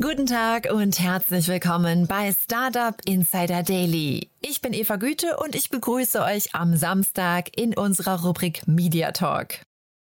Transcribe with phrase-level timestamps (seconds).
[0.00, 4.30] Guten Tag und herzlich willkommen bei Startup Insider Daily.
[4.40, 9.54] Ich bin Eva Güte und ich begrüße euch am Samstag in unserer Rubrik Media Talk.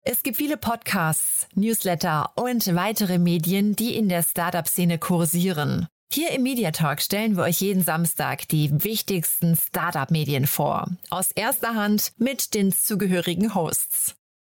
[0.04, 5.88] Es gibt viele Podcasts, Newsletter und weitere Medien, die in der Startup-Szene kursieren.
[6.14, 10.90] Hier im Media Talk stellen wir euch jeden Samstag die wichtigsten Startup-Medien vor.
[11.10, 14.14] Aus erster Hand mit den zugehörigen Hosts.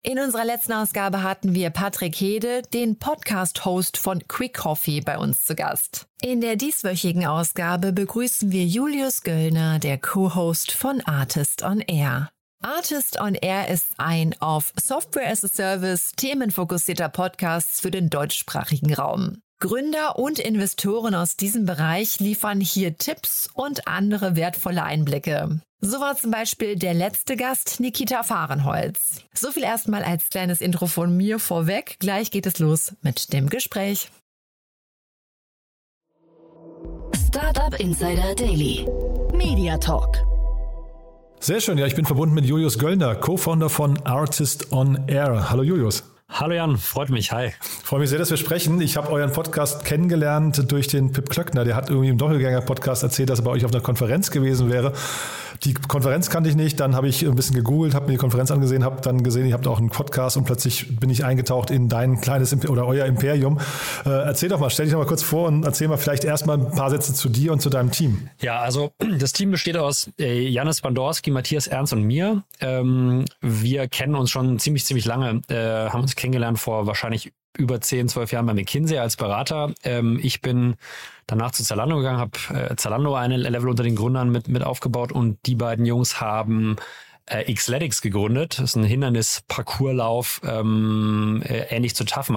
[0.04, 5.44] In unserer letzten Ausgabe hatten wir Patrick Hede, den Podcast-Host von Quick Coffee, bei uns
[5.44, 6.08] zu Gast.
[6.20, 12.30] In der dieswöchigen Ausgabe begrüßen wir Julius Göllner, der Co-Host von Artist on Air.
[12.62, 18.92] Artist on Air ist ein auf Software as a Service themenfokussierter Podcast für den deutschsprachigen
[18.94, 19.40] Raum.
[19.62, 25.60] Gründer und Investoren aus diesem Bereich liefern hier Tipps und andere wertvolle Einblicke.
[25.80, 29.20] So war zum Beispiel der letzte Gast Nikita Fahrenholz.
[29.32, 31.94] So viel erstmal als kleines Intro von mir vorweg.
[32.00, 34.10] Gleich geht es los mit dem Gespräch.
[37.28, 38.84] Startup Insider Daily.
[39.32, 40.16] Media Talk.
[41.38, 45.50] Sehr schön, ja, ich bin verbunden mit Julius Göllner, Co-Founder von Artist on Air.
[45.50, 46.11] Hallo Julius.
[46.34, 47.30] Hallo Jan, freut mich.
[47.30, 47.52] Hi.
[47.84, 48.80] Freue mich sehr, dass wir sprechen.
[48.80, 51.64] Ich habe euren Podcast kennengelernt durch den Pip Klöckner.
[51.64, 54.94] Der hat irgendwie im Doppelgänger-Podcast erzählt, dass er bei euch auf einer Konferenz gewesen wäre.
[55.64, 56.80] Die Konferenz kannte ich nicht.
[56.80, 59.54] Dann habe ich ein bisschen gegoogelt, habe mir die Konferenz angesehen, habe dann gesehen, ihr
[59.54, 63.06] habt auch einen Podcast und plötzlich bin ich eingetaucht in dein kleines Imper oder euer
[63.06, 63.60] Imperium.
[64.04, 66.58] Äh, erzähl doch mal, stell dich doch mal kurz vor und erzähl mal vielleicht erstmal
[66.58, 68.28] ein paar Sätze zu dir und zu deinem Team.
[68.40, 72.42] Ja, also das Team besteht aus äh, Janis Bandorski, Matthias Ernst und mir.
[72.60, 77.80] Ähm, wir kennen uns schon ziemlich, ziemlich lange, äh, haben uns kennengelernt vor wahrscheinlich über
[77.80, 79.72] 10, 12 Jahren bei McKinsey als Berater.
[79.84, 80.76] Ähm, ich bin
[81.26, 82.38] danach zu Zalando gegangen, habe
[82.70, 86.76] äh, Zalando eine Level unter den Gründern mit, mit aufgebaut und die beiden Jungs haben
[87.26, 88.58] äh, Xletics gegründet.
[88.58, 92.30] Das ist ein Hindernis-Parcourslauf, ähm, äh, ähnlich zu Tough.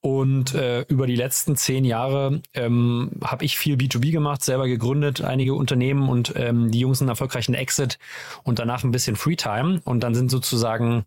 [0.00, 5.22] Und äh, über die letzten zehn Jahre ähm, habe ich viel B2B gemacht, selber gegründet,
[5.22, 8.00] einige Unternehmen und ähm, die Jungs einen erfolgreichen Exit
[8.42, 9.80] und danach ein bisschen Freetime.
[9.84, 11.04] Und dann sind sozusagen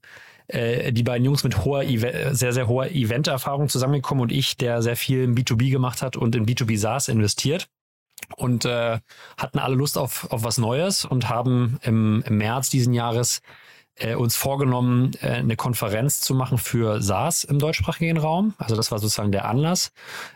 [0.47, 1.83] äh, die beiden Jungs mit hoher,
[2.35, 6.35] sehr, sehr hoher Event-Erfahrung zusammengekommen und ich, der sehr viel im B2B gemacht hat und
[6.35, 7.67] in B2B SaaS investiert.
[8.37, 8.99] Und äh,
[9.37, 13.41] hatten alle Lust auf, auf was Neues und haben im, im März diesen Jahres
[13.97, 18.53] äh, uns vorgenommen, äh, eine Konferenz zu machen für SaaS im deutschsprachigen Raum.
[18.57, 19.91] Also das war sozusagen der Anlass,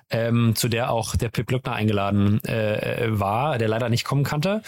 [0.10, 4.62] ähm, zu der auch der Pip Glöckner eingeladen äh, war, der leider nicht kommen konnte.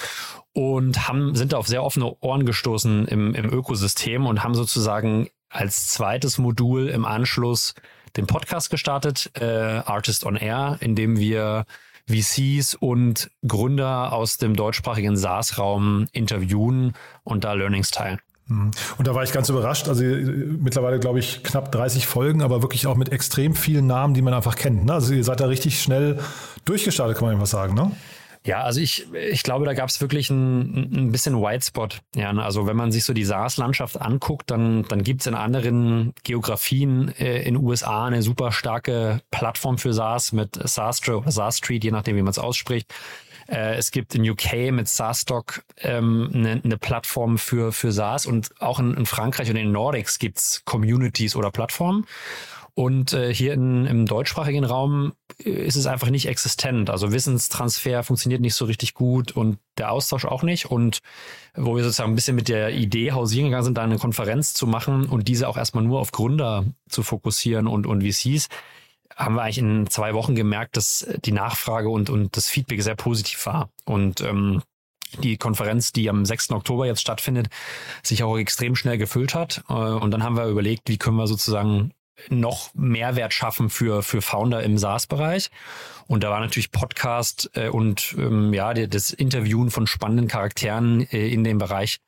[0.54, 5.88] Und haben, sind auf sehr offene Ohren gestoßen im, im Ökosystem und haben sozusagen als
[5.88, 7.74] zweites Modul im Anschluss
[8.18, 11.66] den Podcast gestartet, äh, Artist on Air, in dem wir
[12.10, 18.20] VCs und Gründer aus dem deutschsprachigen SaaS-Raum interviewen und da Learnings teilen.
[18.48, 18.72] Mhm.
[18.98, 19.88] Und da war ich ganz überrascht.
[19.88, 20.24] Also äh,
[20.60, 24.34] mittlerweile, glaube ich, knapp 30 Folgen, aber wirklich auch mit extrem vielen Namen, die man
[24.34, 24.86] einfach kennt.
[24.86, 24.94] Ne?
[24.94, 26.20] Also ihr seid da richtig schnell
[26.66, 27.74] durchgestartet, kann man einfach sagen.
[27.74, 27.92] Ne?
[28.44, 31.90] Ja, also ich, ich glaube, da gab es wirklich ein, ein bisschen White Spot.
[32.16, 32.44] Ja, ne?
[32.44, 37.14] also wenn man sich so die SaaS-Landschaft anguckt, dann, dann gibt es in anderen Geografien
[37.20, 41.92] äh, in USA eine super starke Plattform für SaaS mit SaaStro oder SaaS Street, je
[41.92, 42.92] nachdem, wie man es ausspricht.
[43.52, 48.50] Äh, es gibt in UK mit SaaStock ähm, eine, eine Plattform für, für SaaS und
[48.60, 52.06] auch in, in Frankreich und in den Nordics gibt's Communities oder Plattformen.
[52.74, 55.12] Und äh, hier in, im deutschsprachigen Raum
[55.44, 56.90] äh, ist es einfach nicht existent.
[56.90, 60.68] Also Wissenstransfer funktioniert nicht so richtig gut und der Austausch auch nicht.
[60.68, 61.00] Und
[61.54, 64.68] wo wir sozusagen ein bisschen mit der Idee hausieren gegangen sind, da eine Konferenz zu
[64.68, 68.48] machen und diese auch erstmal nur auf Gründer zu fokussieren und, und VCs,
[69.24, 72.96] haben wir eigentlich in zwei Wochen gemerkt, dass die Nachfrage und, und das Feedback sehr
[72.96, 73.70] positiv war.
[73.86, 74.62] Und ähm,
[75.20, 76.52] die Konferenz, die am 6.
[76.52, 77.48] Oktober jetzt stattfindet,
[78.04, 79.64] sich auch extrem schnell gefüllt hat.
[79.70, 81.92] Äh, und dann haben wir überlegt, wie können wir sozusagen
[82.30, 85.50] noch Mehrwert schaffen für, für Founder im SaaS-Bereich.
[86.08, 91.28] Und da war natürlich Podcast äh, und ähm, ja, das Interviewen von spannenden Charakteren äh,
[91.28, 92.00] in dem Bereich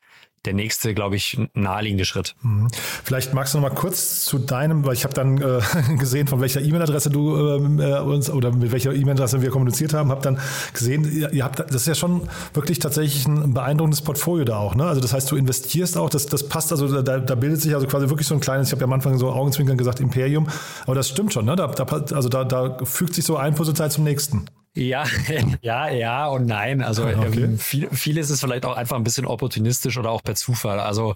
[0.44, 2.34] der nächste, glaube ich, naheliegende Schritt.
[2.42, 2.68] Mhm.
[3.02, 5.60] Vielleicht magst du noch mal kurz zu deinem, weil ich habe dann äh,
[5.98, 10.10] gesehen, von welcher E-Mail-Adresse du ähm, äh, uns oder mit welcher E-Mail-Adresse wir kommuniziert haben,
[10.10, 10.38] habe dann
[10.72, 14.74] gesehen, ihr, ihr, habt, das ist ja schon wirklich tatsächlich ein beeindruckendes Portfolio da auch.
[14.74, 14.84] Ne?
[14.84, 17.86] Also das heißt, du investierst auch, das, das passt, also da, da bildet sich also
[17.86, 20.46] quasi wirklich so ein kleines, ich habe ja am Anfang so Augenzwinkern gesagt, Imperium,
[20.84, 21.56] aber das stimmt schon, ne?
[21.56, 24.46] Da, da, also da, da fügt sich so ein Puzzleteil zum nächsten.
[24.74, 25.04] Ja,
[25.62, 26.82] ja, ja und nein.
[26.82, 27.44] Also Okay.
[27.44, 30.80] ähm, viel, vieles ist vielleicht auch einfach ein bisschen opportunistisch oder auch per Zufall.
[30.80, 31.14] Also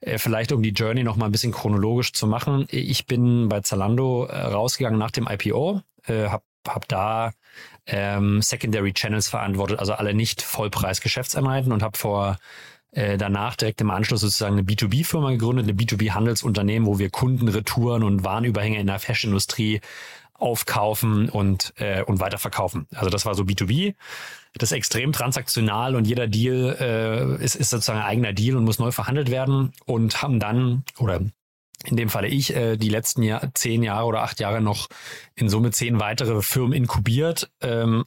[0.00, 2.66] äh, vielleicht um die Journey noch mal ein bisschen chronologisch zu machen.
[2.70, 7.32] Ich bin bei Zalando äh, rausgegangen nach dem IPO, äh, habe hab da
[7.86, 12.36] ähm, Secondary Channels verantwortet, also alle nicht Vollpreis-Geschäftseinheiten und habe vor
[12.92, 18.02] äh, danach direkt im Anschluss sozusagen eine B2B-Firma gegründet, eine B2B-Handelsunternehmen, wo wir Kunden, Retouren
[18.02, 19.80] und Warenüberhänge in der Fashion-Industrie
[20.38, 22.86] aufkaufen und, äh, und weiterverkaufen.
[22.94, 23.94] Also das war so B2B.
[24.54, 28.64] Das ist extrem transaktional und jeder Deal äh, ist, ist sozusagen ein eigener Deal und
[28.64, 31.20] muss neu verhandelt werden und haben dann, oder
[31.84, 34.88] in dem Falle ich, äh, die letzten Jahr, zehn Jahre oder acht Jahre noch
[35.34, 37.50] in Summe zehn weitere Firmen inkubiert.
[37.60, 38.04] Ähm,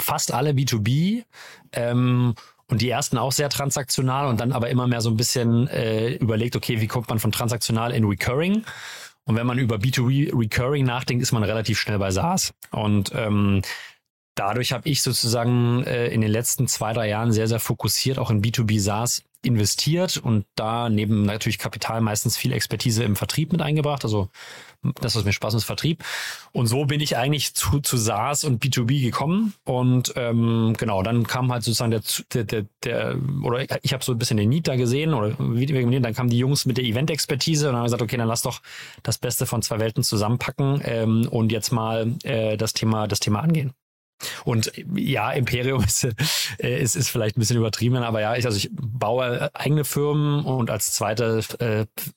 [0.00, 1.24] fast alle B2B.
[1.72, 2.34] Ähm,
[2.70, 6.10] und die ersten auch sehr transaktional und dann aber immer mehr so ein bisschen äh,
[6.16, 8.62] überlegt, okay, wie kommt man von transaktional in Recurring?
[9.28, 12.54] Und wenn man über B2B Recurring nachdenkt, ist man relativ schnell bei SaaS.
[12.70, 13.60] Und ähm,
[14.34, 18.30] dadurch habe ich sozusagen äh, in den letzten zwei, drei Jahren sehr, sehr fokussiert auch
[18.30, 23.60] in B2B SaaS investiert und da neben natürlich Kapital meistens viel Expertise im Vertrieb mit
[23.60, 24.02] eingebracht.
[24.02, 24.30] Also
[25.00, 26.04] das, was mir Spaß macht, Vertrieb.
[26.52, 29.54] Und so bin ich eigentlich zu, zu SaaS und B2B gekommen.
[29.64, 32.02] Und ähm, genau, dann kam halt sozusagen der,
[32.32, 35.66] der, der, der oder ich habe so ein bisschen den Need da gesehen oder wie
[35.66, 38.60] dann kamen die Jungs mit der Event-Expertise und haben gesagt, okay, dann lass doch
[39.02, 43.40] das Beste von zwei Welten zusammenpacken ähm, und jetzt mal äh, das Thema, das Thema
[43.40, 43.72] angehen.
[44.44, 46.04] Und ja, Imperium ist,
[46.58, 50.44] äh, ist, ist vielleicht ein bisschen übertrieben, aber ja, ich, also ich baue eigene Firmen
[50.44, 51.42] und als zweite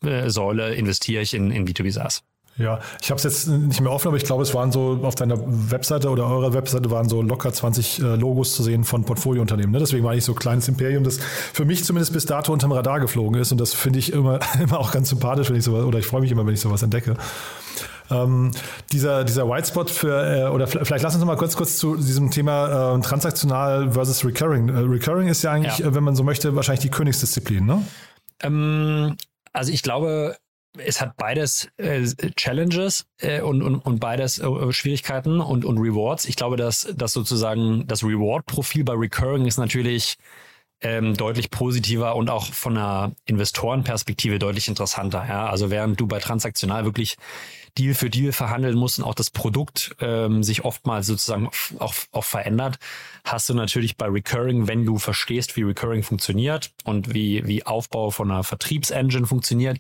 [0.04, 2.24] äh, Säule investiere ich in, in B2B SaaS.
[2.58, 5.16] Ja, ich habe es jetzt nicht mehr offen, aber ich glaube, es waren so auf
[5.16, 9.72] deiner Webseite oder eurer Webseite waren so locker 20 äh, Logos zu sehen von Portfoliounternehmen.
[9.72, 9.80] Ne?
[9.80, 11.18] Deswegen war ich so ein kleines Imperium, das
[11.54, 13.52] für mich zumindest bis dato unterm Radar geflogen ist.
[13.52, 16.22] Und das finde ich immer, immer auch ganz sympathisch, wenn ich sowas, oder ich freue
[16.22, 17.16] mich immer, wenn ich sowas entdecke.
[18.12, 18.52] Ähm,
[18.92, 21.96] dieser, dieser White Spot für, äh, oder vielleicht lass uns noch mal kurz, kurz zu
[21.96, 24.68] diesem Thema äh, transaktional versus recurring.
[24.68, 25.88] Äh, recurring ist ja eigentlich, Ja.
[25.88, 27.82] äh, wenn man so möchte, wahrscheinlich die Königsdisziplin, ne?
[28.44, 29.16] Ähm,
[29.54, 30.36] also ich glaube,
[30.78, 36.26] es hat beides äh, Challenges äh, und, und, und beides äh, Schwierigkeiten und, und Rewards.
[36.26, 40.18] Ich glaube, dass, dass sozusagen das Reward-Profil bei Recurring ist natürlich
[40.82, 45.26] ähm, deutlich positiver und auch von einer Investorenperspektive deutlich interessanter.
[45.28, 45.48] Ja?
[45.48, 47.18] Also während du bei transaktional wirklich
[47.78, 52.24] Deal für Deal verhandeln musst und auch das Produkt ähm, sich oftmals sozusagen auch, auch
[52.24, 52.80] verändert,
[53.24, 58.12] hast du natürlich bei Recurring, wenn du verstehst, wie Recurring funktioniert und wie, wie Aufbau
[58.12, 59.80] von einer Vertriebsengine funktioniert,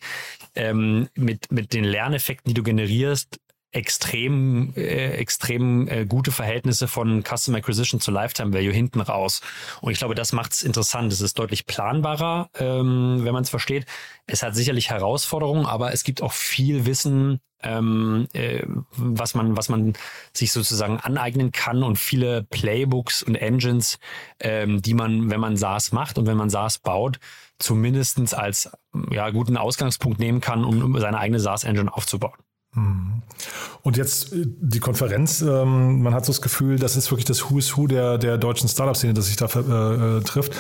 [0.55, 3.39] ähm, mit, mit den Lerneffekten, die du generierst,
[3.71, 9.41] extrem, äh, extrem äh, gute Verhältnisse von Customer Acquisition zu Lifetime Value hinten raus.
[9.81, 11.12] Und ich glaube, das macht es interessant.
[11.13, 13.85] Es ist deutlich planbarer, ähm, wenn man es versteht.
[14.27, 19.69] Es hat sicherlich Herausforderungen, aber es gibt auch viel Wissen, ähm, äh, was man, was
[19.69, 19.94] man
[20.33, 24.00] sich sozusagen aneignen kann und viele Playbooks und Engines,
[24.39, 27.19] ähm, die man, wenn man SaaS macht und wenn man SaaS baut,
[27.59, 28.71] zumindestens als
[29.12, 32.38] ja, guten Ausgangspunkt nehmen kann, um seine eigene SaaS-Engine aufzubauen.
[32.73, 37.50] Und jetzt äh, die Konferenz, ähm, man hat so das Gefühl, das ist wirklich das
[37.50, 40.53] Who is Who der, der deutschen Startup-Szene, das sich da äh, äh, trifft.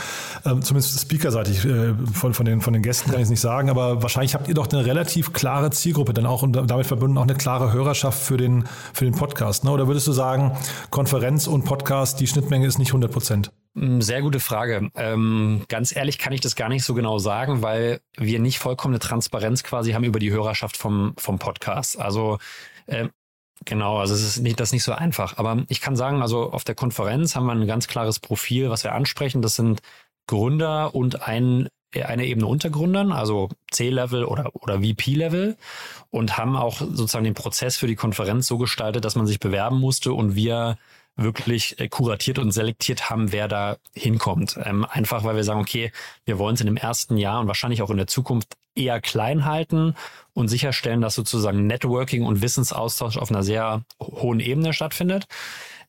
[0.45, 3.69] Ähm, zumindest speakerseitig äh, von, von, den, von den Gästen kann ich es nicht sagen,
[3.69, 7.23] aber wahrscheinlich habt ihr doch eine relativ klare Zielgruppe dann auch und damit verbunden auch
[7.23, 9.63] eine klare Hörerschaft für den, für den Podcast.
[9.63, 9.71] Ne?
[9.71, 10.57] Oder würdest du sagen,
[10.89, 13.51] Konferenz und Podcast, die Schnittmenge ist nicht 100 Prozent?
[13.73, 14.89] Mm, Sehr gute Frage.
[14.95, 18.99] Ähm, ganz ehrlich kann ich das gar nicht so genau sagen, weil wir nicht vollkommene
[18.99, 21.99] Transparenz quasi haben über die Hörerschaft vom, vom Podcast.
[21.99, 22.39] Also
[22.87, 23.11] ähm,
[23.65, 25.37] genau, also es ist nicht, das ist nicht so einfach.
[25.37, 28.83] Aber ich kann sagen, also auf der Konferenz haben wir ein ganz klares Profil, was
[28.83, 29.41] wir ansprechen.
[29.41, 29.81] Das sind
[30.27, 35.57] Gründer und ein eine Ebene unter Gründern, also C-Level oder, oder VP-Level
[36.09, 39.77] und haben auch sozusagen den Prozess für die Konferenz so gestaltet, dass man sich bewerben
[39.77, 40.77] musste und wir
[41.15, 44.57] wirklich äh, kuratiert und selektiert haben, wer da hinkommt.
[44.63, 45.91] Ähm, einfach weil wir sagen, okay,
[46.25, 49.45] wir wollen es in dem ersten Jahr und wahrscheinlich auch in der Zukunft eher klein
[49.45, 49.95] halten
[50.33, 55.25] und sicherstellen, dass sozusagen Networking und Wissensaustausch auf einer sehr hohen Ebene stattfindet.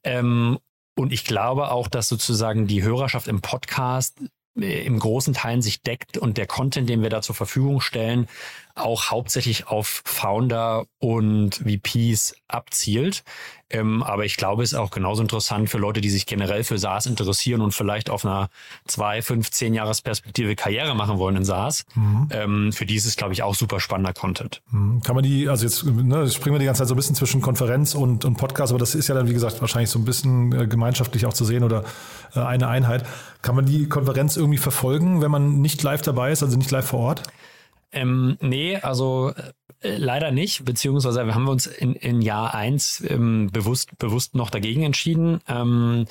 [0.03, 0.59] Ähm,
[0.97, 4.21] und ich glaube auch, dass sozusagen die Hörerschaft im Podcast
[4.59, 8.29] äh, im großen Teilen sich deckt und der Content, den wir da zur Verfügung stellen,
[8.75, 13.25] auch hauptsächlich auf Founder und VPs abzielt.
[13.73, 16.79] Ähm, aber ich glaube, es ist auch genauso interessant für Leute, die sich generell für
[16.79, 18.51] SaaS interessieren und vielleicht auf einer
[18.87, 21.85] zwei, fünf, zehn Jahresperspektive Karriere machen wollen in SaaS.
[22.31, 24.63] Ähm, für die ist es, glaube ich, auch super spannender Content.
[24.71, 27.17] Hm, Kann man die, also jetzt ne, springen wir die ganze Zeit so ein bisschen
[27.17, 30.05] zwischen Konferenz und, und Podcast, aber das ist ja dann, wie gesagt, wahrscheinlich so ein
[30.05, 31.85] bisschen äh, gemeinschaftlich auch zu sehen oder
[32.35, 33.07] äh, eine Einheit.
[33.41, 36.87] Kann man die Konferenz irgendwie verfolgen, wenn man nicht live dabei ist, also nicht live
[36.87, 37.23] vor Ort?
[37.93, 39.33] Ähm, nee, also
[39.81, 44.51] äh, leider nicht, beziehungsweise wir haben uns in, in Jahr eins ähm, bewusst, bewusst noch
[44.51, 45.41] dagegen entschieden.
[45.49, 46.07] Ähm,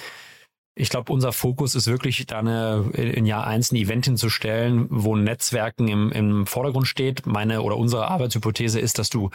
[0.73, 5.15] ich glaube, unser Fokus ist wirklich, da eine, in Jahr eins ein Event hinzustellen, wo
[5.15, 7.25] Netzwerken im, im Vordergrund steht.
[7.25, 9.31] Meine oder unsere Arbeitshypothese ist, dass du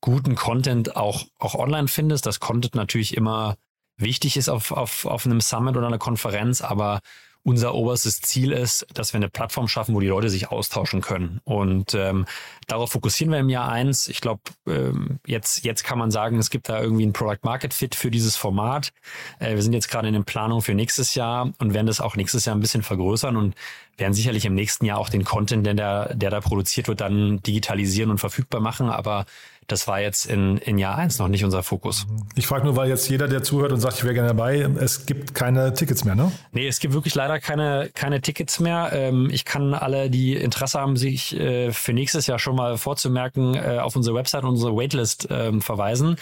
[0.00, 2.26] guten Content auch, auch online findest.
[2.26, 3.56] Das Content natürlich immer
[3.96, 7.00] wichtig ist auf, auf, auf einem Summit oder einer Konferenz, aber
[7.42, 11.40] unser oberstes Ziel ist, dass wir eine Plattform schaffen, wo die Leute sich austauschen können.
[11.44, 12.26] Und ähm,
[12.66, 14.08] darauf fokussieren wir im Jahr eins.
[14.08, 17.72] Ich glaube, ähm, jetzt, jetzt kann man sagen, es gibt da irgendwie ein Product Market
[17.72, 18.92] Fit für dieses Format.
[19.38, 22.14] Äh, wir sind jetzt gerade in den Planungen für nächstes Jahr und werden das auch
[22.16, 23.54] nächstes Jahr ein bisschen vergrößern und
[23.96, 27.42] werden sicherlich im nächsten Jahr auch den Content, der da, der da produziert wird, dann
[27.42, 28.90] digitalisieren und verfügbar machen.
[28.90, 29.24] Aber
[29.70, 32.06] das war jetzt in, in Jahr eins noch nicht unser Fokus.
[32.34, 35.06] Ich frage nur, weil jetzt jeder, der zuhört und sagt, ich wäre gerne dabei, es
[35.06, 36.32] gibt keine Tickets mehr, ne?
[36.52, 38.90] Nee, es gibt wirklich leider keine, keine Tickets mehr.
[38.92, 43.54] Ähm, ich kann alle, die Interesse haben, sich äh, für nächstes Jahr schon mal vorzumerken,
[43.54, 46.16] äh, auf unsere Website und unsere Waitlist ähm, verweisen.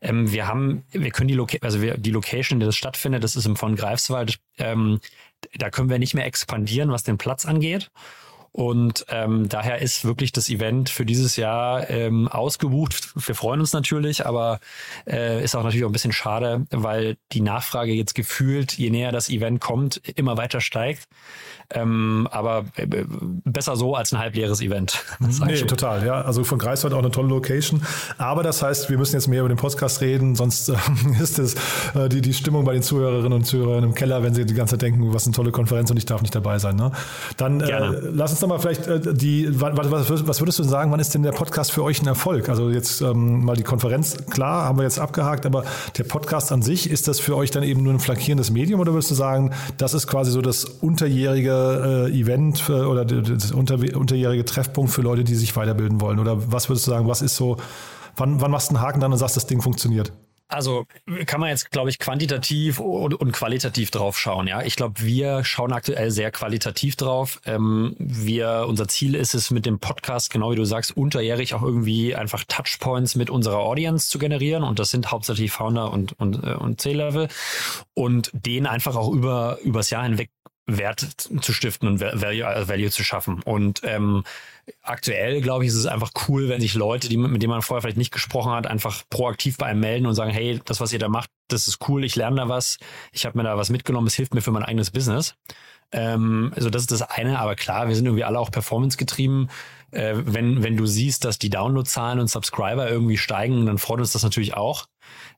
[0.00, 3.24] Ähm, wir haben, wir können die, Loca also wir, die Location, in der das stattfindet,
[3.24, 7.90] das ist im von Greifswald, da können wir nicht mehr expandieren, was den Platz angeht.
[8.52, 13.12] Und ähm, daher ist wirklich das Event für dieses Jahr ähm, ausgebucht.
[13.14, 14.58] Wir freuen uns natürlich, aber
[15.06, 19.12] äh, ist auch natürlich auch ein bisschen schade, weil die Nachfrage jetzt gefühlt, je näher
[19.12, 21.06] das Event kommt, immer weiter steigt.
[21.72, 22.86] Ähm, aber äh,
[23.44, 25.04] besser so als ein halbleeres Event.
[25.46, 26.20] Nee, total, ja.
[26.22, 27.82] Also von Greifswald auch eine tolle Location.
[28.18, 30.74] Aber das heißt, wir müssen jetzt mehr über den Podcast reden, sonst äh,
[31.22, 31.54] ist es
[31.94, 34.74] äh, die, die Stimmung bei den Zuhörerinnen und Zuhörern im Keller, wenn sie die ganze
[34.74, 36.76] Zeit denken, was eine tolle Konferenz und ich darf nicht dabei sein.
[36.76, 36.90] Ne?
[37.36, 41.14] Dann äh, lass uns doch mal vielleicht äh, die, was, würdest du sagen, wann ist
[41.14, 42.48] denn der Podcast für euch ein Erfolg?
[42.48, 45.64] Also jetzt ähm, mal die Konferenz, klar, haben wir jetzt abgehakt, aber
[45.96, 48.92] der Podcast an sich, ist das für euch dann eben nur ein flankierendes Medium oder
[48.92, 53.74] würdest du sagen, das ist quasi so das unterjährige äh, Event äh, oder das unter,
[53.96, 56.18] unterjährige Treffpunkt für Leute, die sich weiterbilden wollen?
[56.18, 57.56] Oder was würdest du sagen, was ist so,
[58.16, 60.12] wann, wann machst du einen Haken dann und sagst, das Ding funktioniert?
[60.50, 60.86] Also
[61.26, 64.46] kann man jetzt, glaube ich, quantitativ und, und qualitativ drauf schauen.
[64.46, 67.40] Ja, ich glaube, wir schauen aktuell sehr qualitativ drauf.
[67.46, 71.62] Ähm, wir, unser Ziel ist es, mit dem Podcast, genau wie du sagst, unterjährig auch
[71.62, 74.64] irgendwie einfach Touchpoints mit unserer Audience zu generieren.
[74.64, 77.28] Und das sind hauptsächlich Founder und und äh, und C-Level
[77.94, 80.30] und den einfach auch über übers Jahr hinweg
[80.66, 81.00] Wert
[81.40, 83.42] zu stiften und Value, äh, Value zu schaffen.
[83.42, 84.24] Und ähm,
[84.82, 87.82] aktuell, glaube ich, ist es einfach cool, wenn sich Leute, die, mit denen man vorher
[87.82, 90.98] vielleicht nicht gesprochen hat, einfach proaktiv bei einem melden und sagen, hey, das, was ihr
[90.98, 92.78] da macht, das ist cool, ich lerne da was,
[93.12, 95.34] ich habe mir da was mitgenommen, es hilft mir für mein eigenes Business.
[95.92, 99.48] Ähm, also das ist das eine, aber klar, wir sind irgendwie alle auch performance getrieben.
[99.90, 104.12] Äh, wenn, wenn du siehst, dass die Downloadzahlen und Subscriber irgendwie steigen, dann freut uns
[104.12, 104.86] das natürlich auch.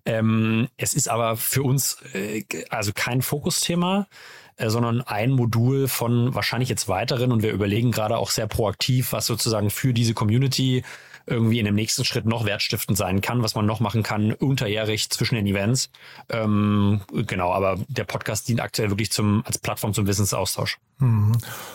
[0.04, 4.06] Ähm, es ist aber für uns äh, also kein Fokusthema.
[4.56, 9.12] Äh, sondern ein Modul von wahrscheinlich jetzt weiteren und wir überlegen gerade auch sehr proaktiv,
[9.12, 10.82] was sozusagen für diese Community
[11.26, 15.10] irgendwie in dem nächsten Schritt noch wertstiftend sein kann, was man noch machen kann, unterjährig
[15.10, 15.90] zwischen den Events.
[16.28, 20.78] Ähm, genau, aber der Podcast dient aktuell wirklich zum, als Plattform zum Wissensaustausch.
[20.98, 21.32] Mhm.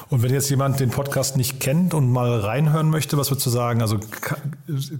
[0.10, 3.50] Und wenn jetzt jemand den Podcast nicht kennt und mal reinhören möchte, was würdest du
[3.50, 3.81] sagen?
[3.81, 4.00] Also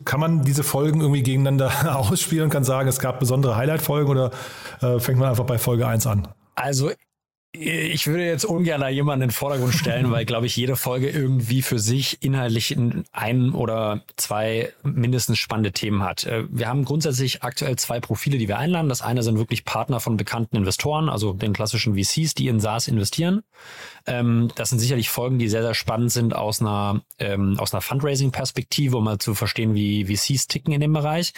[0.05, 4.31] kann man diese Folgen irgendwie gegeneinander ausspielen und kann sagen, es gab besondere Highlight-Folgen oder
[4.81, 6.27] äh, fängt man einfach bei Folge 1 an?
[6.55, 6.91] Also
[7.60, 11.10] ich würde jetzt ungern da jemanden in den Vordergrund stellen, weil, glaube ich, jede Folge
[11.10, 12.78] irgendwie für sich inhaltlich
[13.12, 16.26] ein oder zwei mindestens spannende Themen hat.
[16.26, 18.90] Äh, wir haben grundsätzlich aktuell zwei Profile, die wir einladen.
[18.90, 22.88] Das eine sind wirklich Partner von bekannten Investoren, also den klassischen VCs, die in SaaS
[22.88, 23.44] investieren.
[24.08, 27.82] Ähm, das sind sicherlich Folgen, die sehr, sehr spannend sind aus einer, ähm, aus einer
[27.82, 31.34] Fundraising-Perspektive, um mal zu verstehen, wie VCs ticken in dem Bereich.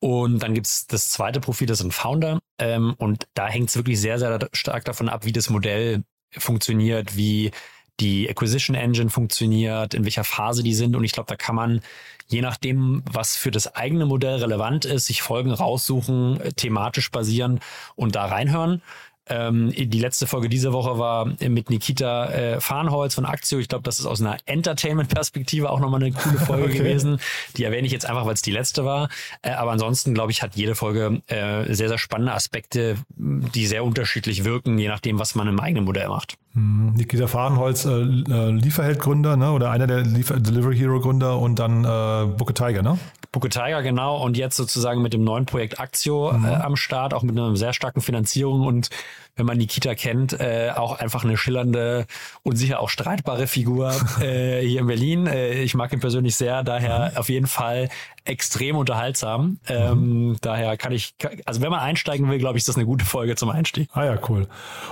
[0.00, 2.40] Und dann gibt's das zweite Profil, das sind Founder.
[2.58, 6.02] Ähm, und da hängt es wirklich sehr, sehr stark davon ab, wie das Modell
[6.36, 7.52] funktioniert, wie
[8.00, 10.96] die Acquisition Engine funktioniert, in welcher Phase die sind.
[10.96, 11.80] Und ich glaube, da kann man,
[12.28, 17.60] je nachdem, was für das eigene Modell relevant ist, sich Folgen raussuchen, äh, thematisch basieren
[17.94, 18.82] und da reinhören.
[19.30, 23.58] Ähm, die letzte Folge dieser Woche war mit Nikita äh, Farnholz von Aktio.
[23.60, 26.78] Ich glaube, das ist aus einer Entertainment-Perspektive auch nochmal eine coole Folge okay.
[26.78, 27.20] gewesen.
[27.56, 29.08] Die erwähne ich jetzt einfach, weil es die letzte war.
[29.42, 33.84] Äh, aber ansonsten, glaube ich, hat jede Folge äh, sehr, sehr spannende Aspekte, die sehr
[33.84, 36.36] unterschiedlich wirken, je nachdem, was man im eigenen Modell macht.
[36.52, 36.94] Mhm.
[36.96, 39.52] Nikita Fahrenholz, äh, äh, Lieferheld-Gründer, ne?
[39.52, 42.98] oder einer der Liefer Delivery Hero-Gründer und dann äh, Booker Tiger, ne?
[43.30, 44.20] Booker Tiger, genau.
[44.20, 46.44] Und jetzt sozusagen mit dem neuen Projekt Aktio mhm.
[46.44, 48.90] äh, am Start, auch mit einer sehr starken Finanzierung und
[49.36, 52.06] wenn man Nikita kennt, äh, auch einfach eine schillernde
[52.42, 55.26] und sicher auch streitbare Figur äh, hier in Berlin.
[55.28, 57.88] Äh, ich mag ihn persönlich sehr, daher auf jeden Fall
[58.30, 59.58] extrem unterhaltsam.
[59.66, 63.04] Ähm, daher kann ich, also wenn man einsteigen will, glaube ich, ist das eine gute
[63.04, 63.88] Folge zum Einstieg.
[63.92, 64.46] Ah ja, cool.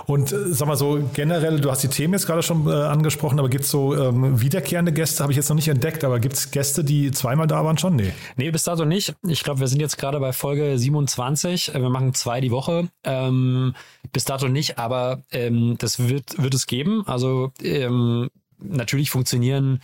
[0.06, 3.38] Und äh, sag mal so generell, du hast die Themen jetzt gerade schon äh, angesprochen,
[3.38, 6.34] aber gibt es so ähm, wiederkehrende Gäste, habe ich jetzt noch nicht entdeckt, aber gibt
[6.34, 7.96] es Gäste, die zweimal da waren schon?
[7.96, 8.12] Nee.
[8.36, 9.14] Nee, bis dato nicht.
[9.26, 11.72] Ich glaube, wir sind jetzt gerade bei Folge 27.
[11.74, 12.88] Wir machen zwei die Woche.
[13.04, 13.74] Ähm,
[14.12, 17.04] bis dato nicht, aber ähm, das wird, wird es geben.
[17.06, 18.30] Also ähm,
[18.60, 19.80] natürlich funktionieren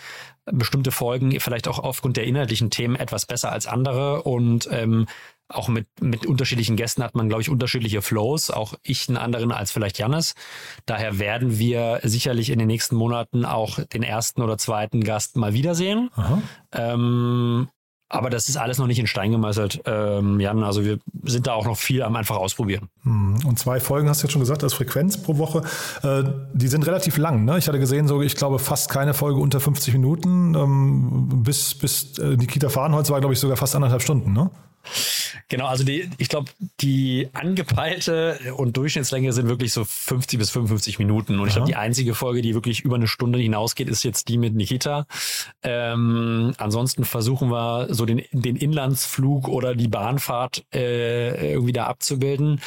[0.47, 5.07] bestimmte Folgen vielleicht auch aufgrund der inhaltlichen Themen etwas besser als andere und ähm,
[5.49, 8.51] auch mit, mit unterschiedlichen Gästen hat man, glaube ich, unterschiedliche Flows.
[8.51, 10.35] Auch ich einen anderen als vielleicht Jannis.
[10.87, 15.53] Daher werden wir sicherlich in den nächsten Monaten auch den ersten oder zweiten Gast mal
[15.53, 16.11] wiedersehen.
[16.73, 17.69] Ähm,
[18.15, 20.63] aber das ist alles noch nicht in Stein gemeißelt, ähm, Jan.
[20.63, 22.89] Also wir sind da auch noch viel am einfach ausprobieren.
[23.03, 25.63] Hm, und zwei Folgen hast du jetzt schon gesagt, als Frequenz pro Woche.
[26.03, 27.45] Äh, die sind relativ lang.
[27.45, 27.59] Ne?
[27.59, 30.55] Ich hatte gesehen, so ich glaube fast keine Folge unter 50 Minuten.
[30.55, 34.33] Ähm, bis bis äh, Nikita Fahrenholz war, glaube ich, sogar fast anderthalb Stunden.
[34.33, 34.51] Ne?
[35.49, 36.51] Genau, also die, ich glaube,
[36.81, 41.39] die angepeilte und Durchschnittslänge sind wirklich so 50 bis 55 Minuten.
[41.39, 44.39] Und ich glaube, die einzige Folge, die wirklich über eine Stunde hinausgeht, ist jetzt die
[44.39, 45.07] mit Nikita.
[45.63, 52.61] Ähm, ansonsten versuchen wir so den, den Inlandsflug oder die Bahnfahrt äh, irgendwie da abzubilden.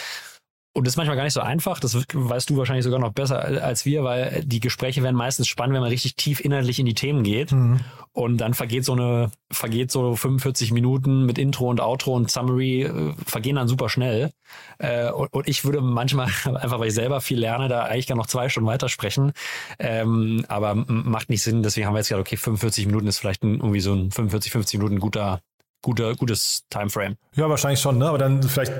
[0.78, 1.80] Und das ist manchmal gar nicht so einfach.
[1.80, 5.74] Das weißt du wahrscheinlich sogar noch besser als wir, weil die Gespräche werden meistens spannend,
[5.74, 7.52] wenn man richtig tief inhaltlich in die Themen geht.
[7.52, 7.80] Mhm.
[8.18, 12.82] Und dann vergeht so eine, vergeht so 45 Minuten mit Intro und Outro und Summary,
[12.82, 14.32] äh, vergehen dann super schnell.
[14.80, 18.16] Äh, und, und, ich würde manchmal, einfach weil ich selber viel lerne, da eigentlich gar
[18.16, 19.34] noch zwei Stunden weitersprechen.
[19.78, 21.62] Ähm, aber macht nicht Sinn.
[21.62, 24.52] Deswegen haben wir jetzt gesagt, okay, 45 Minuten ist vielleicht ein, irgendwie so ein 45,
[24.52, 25.42] 50 Minuten guter,
[25.84, 27.18] guter, gutes Timeframe.
[27.36, 28.08] Ja, wahrscheinlich schon, ne?
[28.08, 28.74] Aber dann vielleicht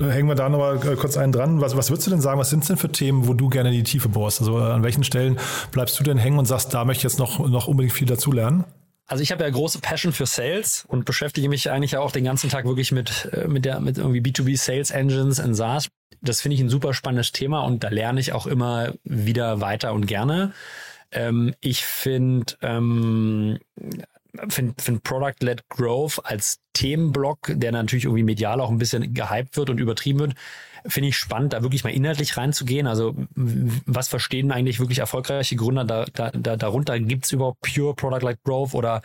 [0.00, 1.60] hängen wir da nochmal kurz einen dran.
[1.60, 3.76] Was, was würdest du denn sagen, was sind denn für Themen, wo du gerne in
[3.76, 4.40] die Tiefe bohrst?
[4.40, 5.38] Also an welchen Stellen
[5.70, 8.64] bleibst du denn hängen und sagst, da möchte ich jetzt noch, noch unbedingt viel dazulernen?
[9.10, 12.48] Also ich habe ja große Passion für Sales und beschäftige mich eigentlich auch den ganzen
[12.48, 15.88] Tag wirklich mit, äh, mit der, mit irgendwie B2B Sales Engines in SaaS.
[16.22, 19.94] Das finde ich ein super spannendes Thema und da lerne ich auch immer wieder weiter
[19.94, 20.52] und gerne.
[21.10, 23.58] Ähm, ich finde ähm,
[24.48, 29.70] finde find Product-led Growth als Themenblock, der natürlich irgendwie medial auch ein bisschen gehypt wird
[29.70, 30.34] und übertrieben wird,
[30.86, 32.86] finde ich spannend, da wirklich mal inhaltlich reinzugehen.
[32.86, 36.98] Also was verstehen eigentlich wirklich erfolgreiche Gründer da, da, da, darunter?
[36.98, 39.02] Gibt es überhaupt pure Product-led Growth oder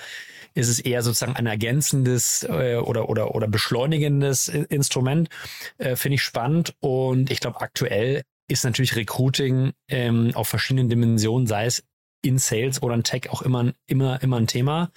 [0.53, 5.29] ist es eher sozusagen ein ergänzendes äh, oder, oder, oder beschleunigendes Instrument?
[5.77, 11.47] Äh, finde ich spannend und ich glaube aktuell ist natürlich Recruiting ähm, auf verschiedenen Dimensionen,
[11.47, 11.83] sei es
[12.25, 14.91] in Sales oder in Tech auch immer, immer, immer ein Thema.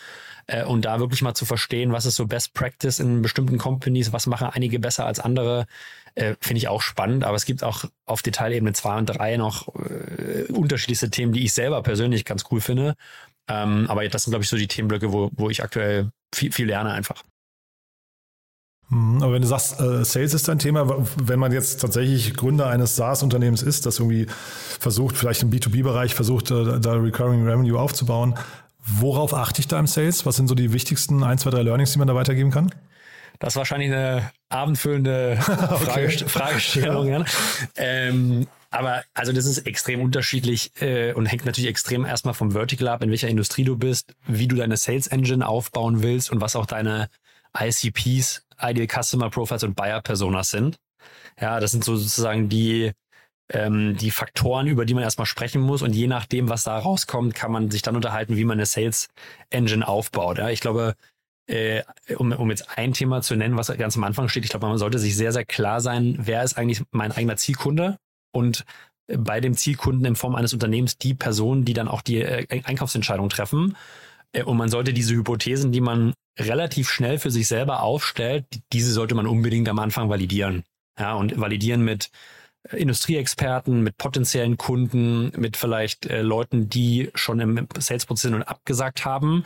[0.47, 4.13] Äh, und da wirklich mal zu verstehen, was ist so Best Practice in bestimmten Companies,
[4.13, 5.67] was machen einige besser als andere,
[6.15, 7.25] äh, finde ich auch spannend.
[7.25, 11.53] Aber es gibt auch auf Detailebene zwei und drei noch äh, unterschiedlichste Themen, die ich
[11.53, 12.95] selber persönlich ganz cool finde.
[13.49, 16.67] Ähm, aber das sind, glaube ich, so die Themenblöcke, wo, wo ich aktuell viel, viel
[16.67, 17.23] lerne einfach.
[18.91, 22.69] Mhm, aber wenn du sagst, äh, Sales ist dein Thema, wenn man jetzt tatsächlich Gründer
[22.69, 24.27] eines SaaS-Unternehmens ist, das irgendwie
[24.81, 28.35] versucht, vielleicht im B2B-Bereich versucht, äh, da Recurring Revenue aufzubauen,
[28.87, 30.25] worauf achte ich da im Sales?
[30.25, 32.73] Was sind so die wichtigsten ein, zwei, drei Learnings, die man da weitergeben kann?
[33.39, 37.09] Das ist wahrscheinlich eine abendfüllende Frage, Fragestellung.
[37.09, 37.25] Ja.
[37.77, 42.89] Ähm, aber also das ist extrem unterschiedlich äh, und hängt natürlich extrem erstmal vom Vertical
[42.89, 46.57] ab, in welcher Industrie du bist, wie du deine Sales Engine aufbauen willst und was
[46.57, 47.09] auch deine
[47.59, 50.77] ICPs, Ideal Customer Profiles und Buyer Personas sind.
[51.41, 52.93] Ja, das sind so sozusagen die,
[53.53, 55.83] ähm, die Faktoren, über die man erstmal sprechen muss.
[55.83, 59.09] Und je nachdem, was da rauskommt, kann man sich dann unterhalten, wie man eine Sales
[59.51, 60.39] Engine aufbaut.
[60.39, 60.95] Ja, ich glaube,
[61.47, 61.83] äh,
[62.17, 64.79] um, um jetzt ein Thema zu nennen, was ganz am Anfang steht, ich glaube, man
[64.79, 67.97] sollte sich sehr, sehr klar sein, wer ist eigentlich mein eigener Zielkunde
[68.33, 68.65] und
[69.07, 73.31] bei dem Zielkunden in Form eines Unternehmens die Personen, die dann auch die äh, Einkaufsentscheidung
[73.31, 73.77] treffen.
[74.33, 78.93] Äh, und man sollte diese Hypothesen, die man relativ schnell für sich selber aufstellt, diese
[78.93, 80.65] sollte man unbedingt am Anfang validieren.
[80.99, 82.11] Ja, und validieren mit
[82.71, 88.43] äh, Industrieexperten, mit potenziellen Kunden, mit vielleicht äh, Leuten, die schon im Sales-Prozess sind und
[88.43, 89.45] abgesagt haben,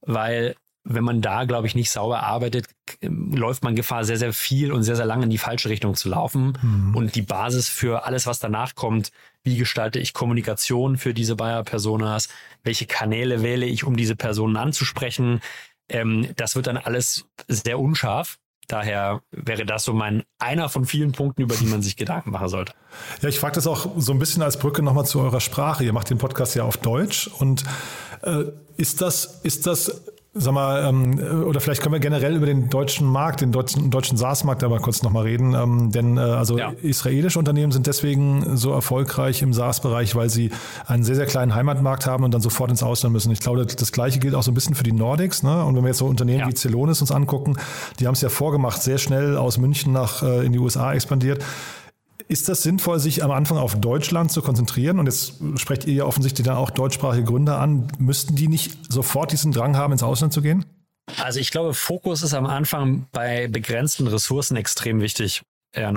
[0.00, 0.56] weil
[0.88, 2.66] wenn man da, glaube ich, nicht sauber arbeitet,
[3.02, 6.08] läuft man Gefahr, sehr, sehr viel und sehr, sehr lange in die falsche Richtung zu
[6.08, 6.56] laufen.
[6.62, 6.96] Mhm.
[6.96, 9.10] Und die Basis für alles, was danach kommt,
[9.42, 12.28] wie gestalte ich Kommunikation für diese Buyer-Personas,
[12.62, 15.40] welche Kanäle wähle ich, um diese Personen anzusprechen,
[15.88, 18.38] ähm, das wird dann alles sehr unscharf.
[18.68, 22.48] Daher wäre das so mein einer von vielen Punkten, über die man sich Gedanken machen
[22.48, 22.72] sollte.
[23.22, 25.84] Ja, ich frage das auch so ein bisschen als Brücke nochmal zu eurer Sprache.
[25.84, 27.64] Ihr macht den Podcast ja auf Deutsch und
[28.22, 28.44] äh,
[28.76, 30.02] ist das, ist das
[30.38, 34.18] Sag mal, ähm, oder vielleicht können wir generell über den deutschen Markt, den deutschen, deutschen
[34.18, 35.54] SaaS-Markt aber kurz nochmal reden.
[35.54, 36.72] Ähm, denn äh, also Ja.
[36.82, 40.50] israelische Unternehmen sind deswegen so erfolgreich im SaaS-Bereich, weil sie
[40.86, 43.32] einen sehr, sehr kleinen Heimatmarkt haben und dann sofort ins Ausland müssen.
[43.32, 45.42] Ich glaube, das gleiche gilt auch so ein bisschen für die Nordics.
[45.42, 45.64] Ne?
[45.64, 46.48] Und wenn wir jetzt so Unternehmen Ja.
[46.48, 47.56] wie Celonis uns angucken,
[47.98, 51.42] die haben es ja vorgemacht, sehr schnell aus München nach äh, in die USA expandiert.
[52.28, 54.98] Ist das sinnvoll, sich am Anfang auf Deutschland zu konzentrieren?
[54.98, 57.88] Und jetzt sprecht ihr ja offensichtlich dann auch deutschsprachige Gründer an.
[57.98, 60.64] Müssten die nicht sofort diesen Drang haben, ins Ausland zu gehen?
[61.22, 65.42] Also ich glaube, Fokus ist am Anfang bei begrenzten Ressourcen extrem wichtig.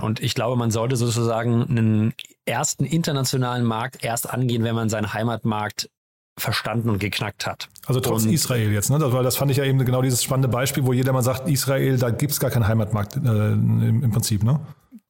[0.01, 2.13] Und ich glaube, man sollte sozusagen einen
[2.45, 5.89] ersten internationalen Markt erst angehen, wenn man seinen Heimatmarkt
[6.37, 7.69] verstanden und geknackt hat.
[7.85, 8.99] Also trotz Und- Israel jetzt, ne?
[8.99, 11.49] Das, weil das fand ich ja eben genau dieses spannende Beispiel, wo jeder mal sagt,
[11.49, 14.59] Israel, da gibt es gar keinen Heimatmarkt äh, im, im Prinzip, ne?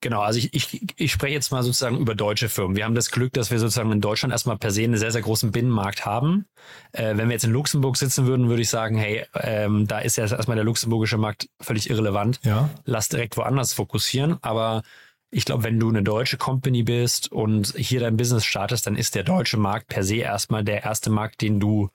[0.01, 2.77] Genau, also ich, ich, ich spreche jetzt mal sozusagen über deutsche Firmen.
[2.77, 5.21] Wir haben das Glück, dass wir sozusagen in Deutschland erstmal per se einen sehr, sehr
[5.21, 6.45] großen Binnenmarkt haben.
[6.93, 10.15] Äh, wenn wir jetzt in Luxemburg sitzen würden, würde ich sagen, hey, ähm, da ist
[10.15, 12.39] ja erstmal der luxemburgische Markt völlig irrelevant.
[12.43, 12.69] Ja.
[12.85, 14.37] Lass direkt woanders fokussieren.
[14.41, 14.83] Aber
[15.31, 19.15] ich glaube, wenn du eine deutsche Company bist und hier dein Business startest, dann ist
[19.15, 21.89] der deutsche Markt per se erstmal der erste Markt, den du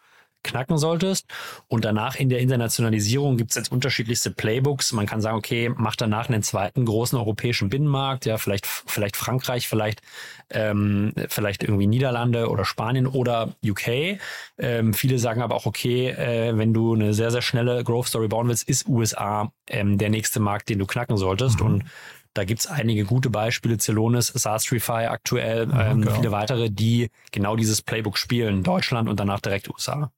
[0.44, 1.26] knacken solltest.
[1.66, 4.92] Und danach in der Internationalisierung gibt es jetzt unterschiedlichste Playbooks.
[4.92, 9.66] Man kann sagen, okay, mach danach einen zweiten großen europäischen Binnenmarkt, ja, vielleicht, vielleicht Frankreich,
[9.66, 10.00] vielleicht,
[10.50, 14.18] ähm, vielleicht irgendwie Niederlande oder Spanien oder UK.
[14.58, 18.28] Ähm, viele sagen aber auch, okay, äh, wenn du eine sehr, sehr schnelle Growth Story
[18.28, 21.60] bauen willst, ist USA ähm, der nächste Markt, den du knacken solltest.
[21.60, 21.84] Und
[22.34, 26.14] da gibt's einige gute Beispiele, Celonis, Sastrify aktuell, ähm, genau.
[26.16, 30.10] viele weitere, die genau dieses Playbook spielen, Deutschland und danach direkt USA.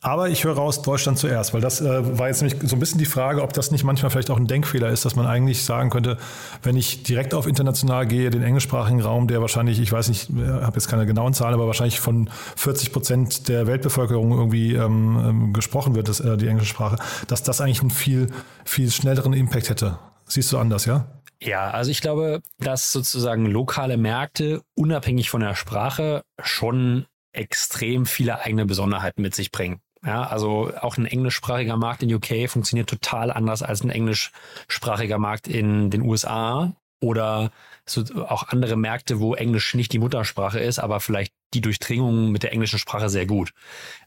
[0.00, 2.98] Aber ich höre raus, Deutschland zuerst, weil das äh, war jetzt nämlich so ein bisschen
[2.98, 5.90] die Frage, ob das nicht manchmal vielleicht auch ein Denkfehler ist, dass man eigentlich sagen
[5.90, 6.18] könnte,
[6.62, 10.74] wenn ich direkt auf international gehe, den englischsprachigen Raum, der wahrscheinlich, ich weiß nicht, habe
[10.74, 15.96] jetzt keine genauen Zahlen, aber wahrscheinlich von 40 Prozent der Weltbevölkerung irgendwie ähm, ähm, gesprochen
[15.96, 16.96] wird, das, äh, die englische Sprache,
[17.26, 18.28] dass das eigentlich einen viel,
[18.64, 19.98] viel schnelleren Impact hätte.
[20.26, 21.06] Siehst du anders, ja?
[21.42, 28.40] Ja, also ich glaube, dass sozusagen lokale Märkte unabhängig von der Sprache schon extrem viele
[28.40, 29.80] eigene Besonderheiten mit sich bringen.
[30.04, 35.48] Ja, also auch ein englischsprachiger Markt in UK funktioniert total anders als ein englischsprachiger Markt
[35.48, 37.50] in den USA oder
[37.84, 42.42] so auch andere Märkte, wo Englisch nicht die Muttersprache ist, aber vielleicht die Durchdringung mit
[42.42, 43.52] der englischen Sprache sehr gut.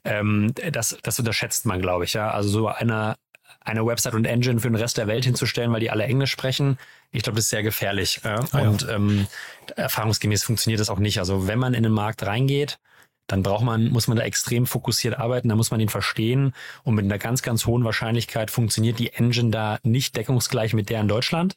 [0.06, 2.14] Ähm, das, das unterschätzt man, glaube ich.
[2.14, 3.16] Ja, also so eine
[3.64, 6.80] eine Website und Engine für den Rest der Welt hinzustellen, weil die alle Englisch sprechen,
[7.12, 8.22] ich glaube, das ist sehr gefährlich.
[8.24, 8.40] Ja?
[8.52, 8.70] Ah ja.
[8.70, 9.28] Und ähm,
[9.76, 11.20] erfahrungsgemäß funktioniert das auch nicht.
[11.20, 12.80] Also wenn man in den Markt reingeht,
[13.32, 16.96] dann braucht man, muss man da extrem fokussiert arbeiten, da muss man ihn verstehen und
[16.96, 21.08] mit einer ganz, ganz hohen Wahrscheinlichkeit funktioniert die Engine da nicht deckungsgleich mit der in
[21.08, 21.56] Deutschland.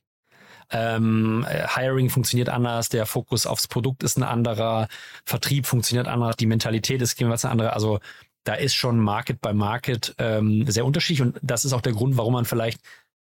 [0.70, 4.88] Ähm, äh, Hiring funktioniert anders, der Fokus aufs Produkt ist ein anderer,
[5.24, 7.72] Vertrieb funktioniert anders, die Mentalität ist jeweils eine andere.
[7.74, 7.98] Also
[8.44, 12.16] da ist schon Market by Market ähm, sehr unterschiedlich und das ist auch der Grund,
[12.16, 12.80] warum man vielleicht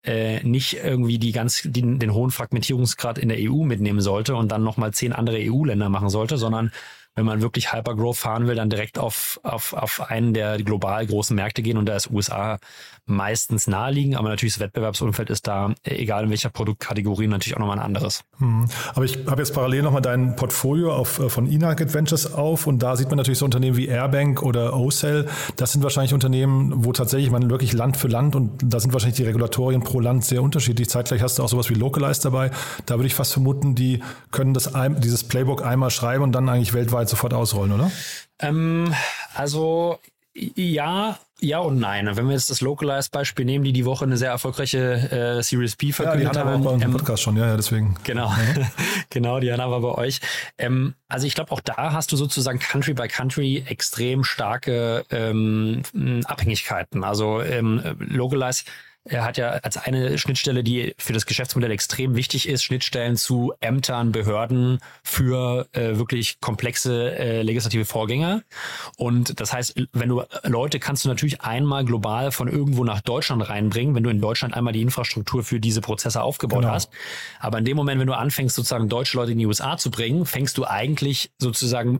[0.03, 4.51] äh, nicht irgendwie die ganz den, den hohen Fragmentierungsgrad in der EU mitnehmen sollte und
[4.51, 6.71] dann nochmal zehn andere EU-Länder machen sollte, sondern
[7.15, 11.35] wenn man wirklich Hypergrowth fahren will, dann direkt auf, auf, auf einen der global großen
[11.35, 12.59] Märkte gehen und da ist USA
[13.07, 17.59] meistens naheliegen, aber natürlich das Wettbewerbsumfeld ist da, äh, egal in welcher Produktkategorie, natürlich auch
[17.59, 18.23] nochmal ein anderes.
[18.39, 18.65] Mhm.
[18.95, 22.79] Aber ich habe jetzt parallel nochmal dein Portfolio auf, äh, von Inarc Adventures auf und
[22.79, 25.27] da sieht man natürlich so Unternehmen wie Airbank oder OCell.
[25.55, 29.17] Das sind wahrscheinlich Unternehmen, wo tatsächlich man wirklich Land für Land und da sind wahrscheinlich
[29.17, 30.89] die Regulatorien pro Land sehr unterschiedlich.
[30.89, 32.49] Zeitgleich hast du auch sowas wie Localize dabei.
[32.87, 34.01] Da würde ich fast vermuten, die
[34.31, 37.91] können das, dieses Playbook einmal schreiben und dann eigentlich weltweit sofort ausrollen, oder?
[38.39, 38.93] Ähm,
[39.33, 39.99] also
[40.35, 42.09] ja, ja und nein.
[42.11, 45.87] Wenn wir jetzt das Localized-Beispiel nehmen, die die Woche eine sehr erfolgreiche äh, Series B
[45.87, 46.63] Ja, die verkündet aber auch haben.
[46.63, 47.95] bei uns im ähm, Podcast schon, ja, ja, deswegen.
[48.03, 48.33] Genau,
[49.09, 50.19] genau, die Anna war bei euch.
[50.57, 55.83] Ähm, also ich glaube, auch da hast du sozusagen Country by Country extrem starke ähm,
[56.25, 57.05] Abhängigkeiten.
[57.05, 58.63] Also ähm, Localize
[59.05, 63.53] er hat ja als eine Schnittstelle, die für das Geschäftsmodell extrem wichtig ist, Schnittstellen zu
[63.61, 68.43] Ämtern, Behörden für äh, wirklich komplexe äh, legislative Vorgänge.
[68.97, 73.47] Und das heißt, wenn du Leute kannst du natürlich einmal global von irgendwo nach Deutschland
[73.47, 76.73] reinbringen, wenn du in Deutschland einmal die Infrastruktur für diese Prozesse aufgebaut Genau.
[76.73, 76.89] hast.
[77.39, 80.25] Aber in dem Moment, wenn du anfängst, sozusagen deutsche Leute in die USA zu bringen,
[80.25, 81.99] fängst du eigentlich sozusagen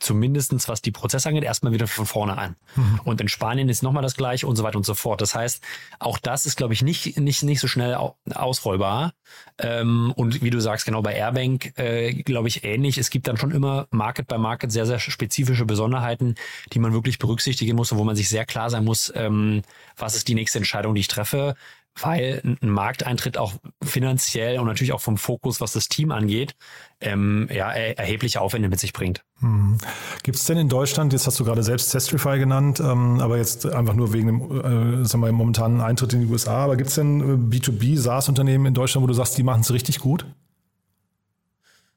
[0.00, 2.56] zumindestens was die Prozesse angeht, erstmal wieder von vorne an.
[3.04, 5.20] Und in Spanien ist nochmal das gleiche und so weiter und so fort.
[5.20, 5.62] Das heißt,
[5.98, 9.12] auch das ist, glaube ich, nicht, nicht, nicht so schnell au- ausrollbar.
[9.58, 12.98] Ähm, und wie du sagst, genau bei Airbank, äh, glaube ich, ähnlich.
[12.98, 16.34] Es gibt dann schon immer Market by Market sehr, sehr spezifische Besonderheiten,
[16.72, 19.62] die man wirklich berücksichtigen muss und wo man sich sehr klar sein muss, ähm,
[19.96, 21.54] was ist die nächste Entscheidung, die ich treffe.
[22.00, 26.54] Weil ein Markteintritt auch finanziell und natürlich auch vom Fokus, was das Team angeht,
[27.00, 29.22] ähm, ja, er, erhebliche Aufwände mit sich bringt.
[29.40, 29.78] Mhm.
[30.22, 33.66] Gibt es denn in Deutschland, jetzt hast du gerade selbst Testrify genannt, ähm, aber jetzt
[33.66, 36.96] einfach nur wegen dem äh, sagen wir, momentanen Eintritt in die USA, aber gibt es
[36.96, 40.26] denn äh, B2B SaaS-Unternehmen in Deutschland, wo du sagst, die machen es richtig gut?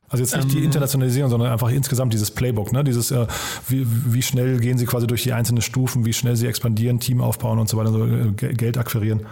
[0.10, 2.84] Also jetzt nicht ähm, die Internationalisierung, sondern einfach insgesamt dieses Playbook, ne?
[2.84, 3.28] Dieses, äh,
[3.68, 7.22] wie, wie schnell gehen sie quasi durch die einzelnen Stufen, wie schnell sie expandieren, Team
[7.22, 9.28] aufbauen und so weiter, so äh, Geld akquirieren.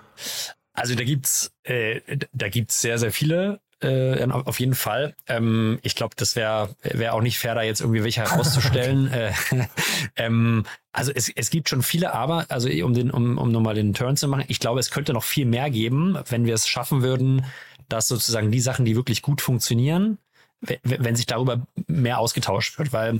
[0.77, 2.01] Also da gibt's, äh,
[2.33, 3.61] da gibt's sehr, sehr viele.
[3.81, 5.15] Äh, auf jeden Fall.
[5.27, 9.07] Ähm, ich glaube, das wäre wär auch nicht fair, da jetzt irgendwie welche herauszustellen.
[9.11, 9.31] äh,
[10.15, 13.95] ähm, also es, es gibt schon viele, aber, also um den, um, um nochmal den
[13.95, 17.01] Turn zu machen, ich glaube, es könnte noch viel mehr geben, wenn wir es schaffen
[17.01, 17.43] würden,
[17.89, 20.19] dass sozusagen die Sachen, die wirklich gut funktionieren,
[20.61, 23.19] wenn sich darüber mehr ausgetauscht wird, weil,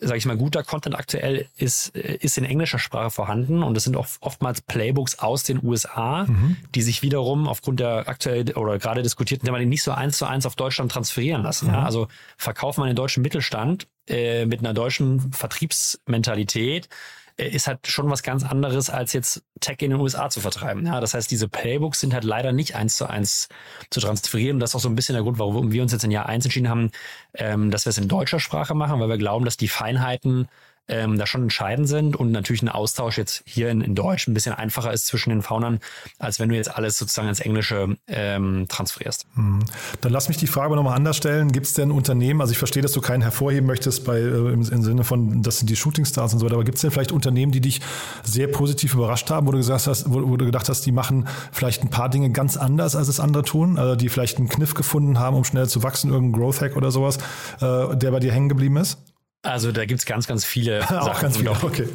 [0.00, 3.96] sage ich mal, guter Content aktuell ist, ist in englischer Sprache vorhanden und es sind
[3.96, 6.58] auch oftmals Playbooks aus den USA, mhm.
[6.74, 10.44] die sich wiederum aufgrund der aktuell oder gerade diskutierten Thematik nicht so eins zu eins
[10.44, 11.68] auf Deutschland transferieren lassen.
[11.68, 11.74] Mhm.
[11.74, 11.82] Ja?
[11.84, 16.88] Also verkauft man den deutschen Mittelstand äh, mit einer deutschen Vertriebsmentalität, äh,
[17.36, 20.86] ist halt schon was ganz anderes, als jetzt Tech in den USA zu vertreiben.
[20.86, 23.48] Ja, das heißt, diese Playbooks sind halt leider nicht eins zu eins
[23.90, 24.56] zu transferieren.
[24.56, 26.26] Und das ist auch so ein bisschen der Grund, warum wir uns jetzt in Jahr
[26.26, 26.90] eins entschieden haben,
[27.34, 30.48] ähm, dass wir es in deutscher Sprache machen, weil wir glauben, dass die Feinheiten
[30.88, 34.34] ähm, da schon entscheidend sind und natürlich ein Austausch jetzt hier in, in Deutsch ein
[34.34, 35.80] bisschen einfacher ist zwischen den Faunern,
[36.18, 39.26] als wenn du jetzt alles sozusagen ins Englische ähm, transferierst.
[39.34, 39.60] Mhm.
[40.02, 41.52] Dann lass mich die Frage nochmal anders stellen.
[41.52, 44.62] Gibt es denn Unternehmen, also ich verstehe, dass du keinen hervorheben möchtest bei, äh, im,
[44.62, 47.12] im, Sinne von, das sind die Shootingstars und so weiter, aber gibt es denn vielleicht
[47.12, 47.80] Unternehmen, die dich
[48.22, 51.28] sehr positiv überrascht haben, wo du gesagt hast, wo, wo, du gedacht hast, die machen
[51.50, 54.74] vielleicht ein paar Dinge ganz anders, als es andere tun, also die vielleicht einen Kniff
[54.74, 57.18] gefunden haben, um schnell zu wachsen, irgendein Growth Hack oder sowas,
[57.60, 58.98] äh, der bei dir hängen geblieben ist?
[59.44, 61.22] Also da gibt's ganz, ganz viele auch Sachen.
[61.22, 61.88] Ganz viele, und auch, okay.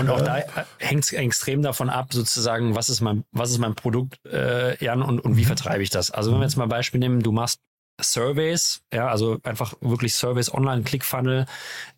[0.00, 0.42] und auch da
[0.78, 5.02] hängt es extrem davon ab, sozusagen, was ist mein, was ist mein Produkt, äh, Jan,
[5.02, 5.46] und, und wie mhm.
[5.46, 6.10] vertreibe ich das?
[6.10, 7.60] Also wenn wir jetzt mal Beispiel nehmen, du machst
[8.00, 11.46] Surveys, ja, also einfach wirklich Surveys online, Clickfunnel,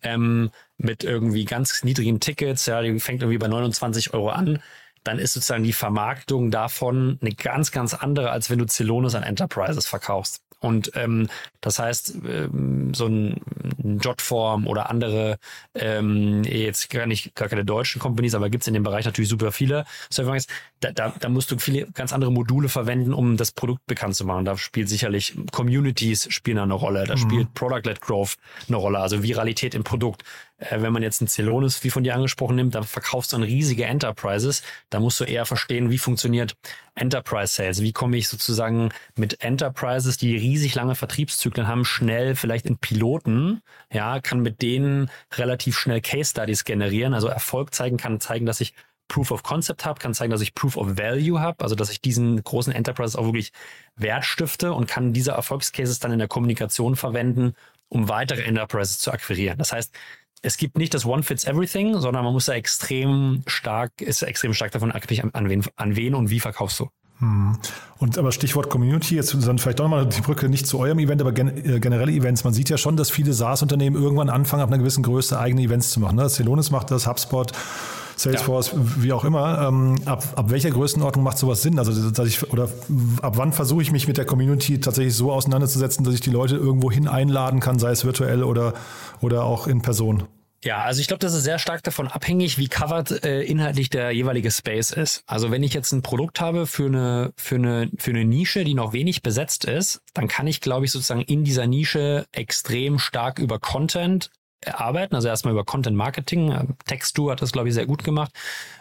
[0.03, 4.61] ähm, mit irgendwie ganz niedrigen Tickets, ja, die fängt irgendwie bei 29 Euro an,
[5.03, 9.23] dann ist sozusagen die Vermarktung davon eine ganz, ganz andere, als wenn du Celonis an
[9.23, 10.41] Enterprises verkaufst.
[10.59, 11.27] Und ähm,
[11.61, 13.41] das heißt, ähm, so ein
[14.01, 15.37] Jotform oder andere,
[15.75, 19.51] ähm, jetzt gar nicht gar keine deutschen Companies, aber gibt's in dem Bereich natürlich super
[19.51, 20.47] viele Serverbanks.
[20.79, 24.25] Da, da, da musst du viele ganz andere Module verwenden, um das Produkt bekannt zu
[24.25, 24.45] machen.
[24.45, 27.19] Da spielt sicherlich Communities spielen eine Rolle, da mhm.
[27.19, 30.23] spielt Product-led Growth eine Rolle, also Viralität im Produkt.
[30.57, 33.43] Äh, wenn man jetzt ein Celonis, wie von dir angesprochen, nimmt, da verkaufst du dann
[33.43, 34.63] riesige Enterprises.
[34.89, 36.55] Da musst du eher verstehen, wie funktioniert
[36.95, 37.81] Enterprise Sales.
[37.81, 43.61] Wie komme ich sozusagen mit Enterprises, die riesig lange Vertriebszyklen haben, schnell vielleicht in Piloten,
[43.91, 48.61] ja, kann mit denen relativ schnell Case Studies generieren, also Erfolg zeigen, kann zeigen, dass
[48.61, 48.73] ich
[49.07, 52.01] Proof of Concept habe, kann zeigen, dass ich Proof of Value habe, also dass ich
[52.01, 53.53] diesen großen Enterprises auch wirklich
[53.95, 57.53] Wert stifte und kann diese Erfolgscases dann in der Kommunikation verwenden,
[57.89, 59.57] um weitere Enterprises zu akquirieren.
[59.57, 59.93] Das heißt,
[60.41, 64.53] es gibt nicht das One Fits Everything, sondern man muss da extrem stark, ist extrem
[64.53, 66.89] stark davon abhängig, an wen, an wen und wie verkaufst du.
[67.19, 67.57] Hm.
[67.97, 71.19] Und aber Stichwort Community, jetzt dann vielleicht doch nochmal die Brücke nicht zu eurem Event,
[71.19, 72.43] aber gen äh, generelle Events.
[72.43, 75.89] Man sieht ja schon, dass viele SaaS-Unternehmen irgendwann anfangen, ab einer gewissen Größe eigene Events
[75.89, 76.15] zu machen.
[76.15, 76.29] Ne?
[76.29, 77.51] Celonis macht das, HubSpot,
[78.17, 78.79] Salesforce, ja.
[78.97, 79.67] wie auch immer.
[79.67, 81.79] Ähm, ab, ab welcher Größenordnung macht sowas Sinn?
[81.79, 82.69] Also, dass ich, oder
[83.21, 86.55] ab wann versuche ich mich mit der Community tatsächlich so auseinanderzusetzen, dass ich die Leute
[86.55, 88.73] irgendwo hin einladen kann, sei es virtuell oder,
[89.21, 90.23] oder auch in Person?
[90.63, 94.11] Ja, also ich glaube, das ist sehr stark davon abhängig, wie covered äh, inhaltlich der
[94.11, 95.23] jeweilige Space ist.
[95.27, 98.73] Also wenn ich jetzt ein Produkt habe für eine, für eine, für eine Nische, die
[98.73, 103.37] noch wenig besetzt ist, dann kann ich, glaube ich, sozusagen in dieser Nische extrem stark
[103.37, 104.31] über Content
[104.65, 106.51] arbeiten, also erstmal über Content Marketing.
[106.51, 108.31] Äh, Textu hat das, glaube ich, sehr gut gemacht,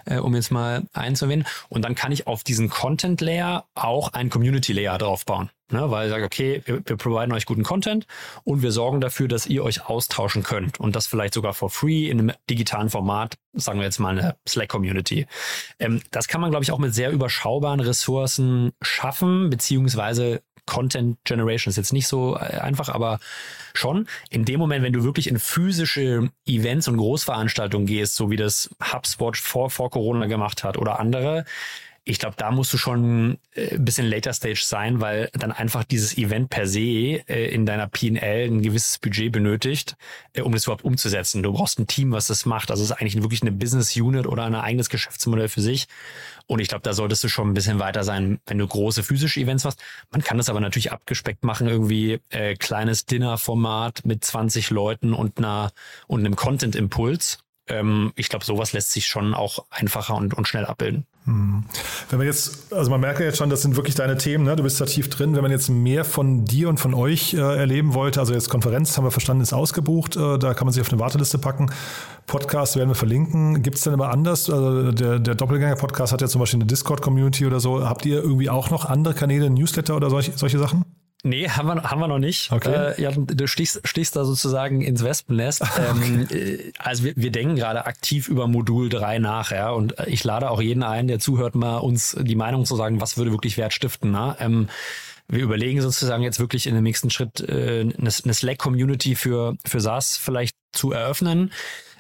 [0.07, 1.49] äh, um jetzt mal einzuwenden.
[1.69, 5.51] Und dann kann ich auf diesen Content Layer auch ein Community Layer draufbauen.
[5.69, 8.07] Ne, weil ich sage, okay, wir, wir providen euch guten Content
[8.45, 10.79] und wir sorgen dafür, dass ihr euch austauschen könnt.
[10.79, 14.37] Und das vielleicht sogar for free in einem digitalen Format, sagen wir jetzt mal eine
[14.47, 15.27] Slack-Community.
[15.81, 21.71] Ähm, das kann man, glaube ich, auch mit sehr überschaubaren Ressourcen schaffen, beziehungsweise Content Generation
[21.71, 23.21] ist jetzt nicht so äh, einfach, aber
[23.75, 24.07] schon.
[24.31, 28.71] In dem Moment, wenn du wirklich in physische Events und Großveranstaltungen gehst, so wie das
[28.93, 31.45] HubSpot vor, vor Corona gemacht hat oder andere,
[32.09, 35.83] ich glaube, da musst du schon äh, ein bisschen later stage sein, weil dann einfach
[35.83, 39.97] dieses Event per se äh, in deiner PL ein gewisses Budget benötigt,
[40.33, 41.43] äh, um das überhaupt umzusetzen.
[41.43, 42.71] Du brauchst ein Team, was das macht.
[42.71, 45.89] Also es ist eigentlich wirklich eine Business Unit oder ein eigenes Geschäftsmodell für sich.
[46.47, 49.41] Und ich glaube, da solltest du schon ein bisschen weiter sein, wenn du große physische
[49.41, 49.83] Events machst.
[50.13, 55.39] Man kann das aber natürlich abgespeckt machen, irgendwie äh, kleines Dinner-Format mit 20 Leuten und
[55.39, 55.73] einer
[56.07, 57.39] und einem Content-Impuls
[57.69, 61.07] ähm, ich glaube, sowas lässt sich schon auch einfacher und, und schnell abbilden.
[61.25, 61.65] Hm.
[62.09, 64.55] Wenn man jetzt, also man merkt ja jetzt schon, das sind wirklich deine Themen, ne?
[64.55, 65.35] du bist da tief drin.
[65.35, 68.97] Wenn man jetzt mehr von dir und von euch äh, erleben wollte, also jetzt Konferenz
[68.97, 71.71] haben wir verstanden, ist ausgebucht, äh, da kann man sich auf eine Warteliste packen.
[72.27, 73.63] Podcast werden wir verlinken.
[73.63, 74.49] Gibt es denn immer anders?
[74.49, 77.85] Also der, der Doppelgänger-Podcast hat ja zum Beispiel eine Discord-Community oder so.
[77.85, 80.85] Habt ihr irgendwie auch noch andere Kanäle, Newsletter oder solche, solche Sachen?
[81.25, 82.53] Nee, haben wir, haben wir noch nicht.
[82.53, 82.95] Okay.
[82.97, 85.65] Äh, ja, du stichst, stichst da sozusagen ins Wespennest.
[85.77, 89.71] Ähm, äh, also wir, wir denken gerade aktiv über Modul 3 nach, ja.
[89.71, 93.17] Und ich lade auch jeden ein, der zuhört, mal uns die Meinung zu sagen, was
[93.17, 94.11] würde wirklich Wert stiften.
[94.11, 94.37] Ne?
[94.41, 94.69] Ähm,
[95.29, 99.81] wir überlegen sozusagen jetzt wirklich in dem nächsten Schritt äh, eine, eine Slack-Community für, für
[99.81, 101.53] SaaS vielleicht zu eröffnen.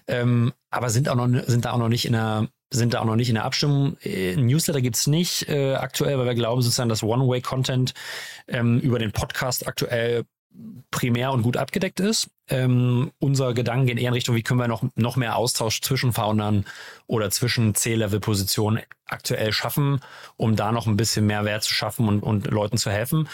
[0.08, 3.04] Ähm, aber sind auch noch sind da auch noch nicht in der sind da auch
[3.04, 3.96] noch nicht in der Abstimmung.
[4.02, 7.94] Äh, Newsletter gibt's nicht äh, aktuell, weil wir glauben sozusagen, dass One-Way-Content
[8.48, 10.24] ähm, über den Podcast aktuell
[10.90, 12.30] primär und gut abgedeckt ist.
[12.48, 16.12] Ähm, unser Gedanken gehen eher in Richtung, wie können wir noch, noch mehr Austausch zwischen
[16.12, 16.64] Foundern
[17.06, 20.00] oder zwischen C-Level-Positionen aktuell schaffen,
[20.36, 23.28] um da noch ein bisschen mehr Wert zu schaffen und, und Leuten zu helfen.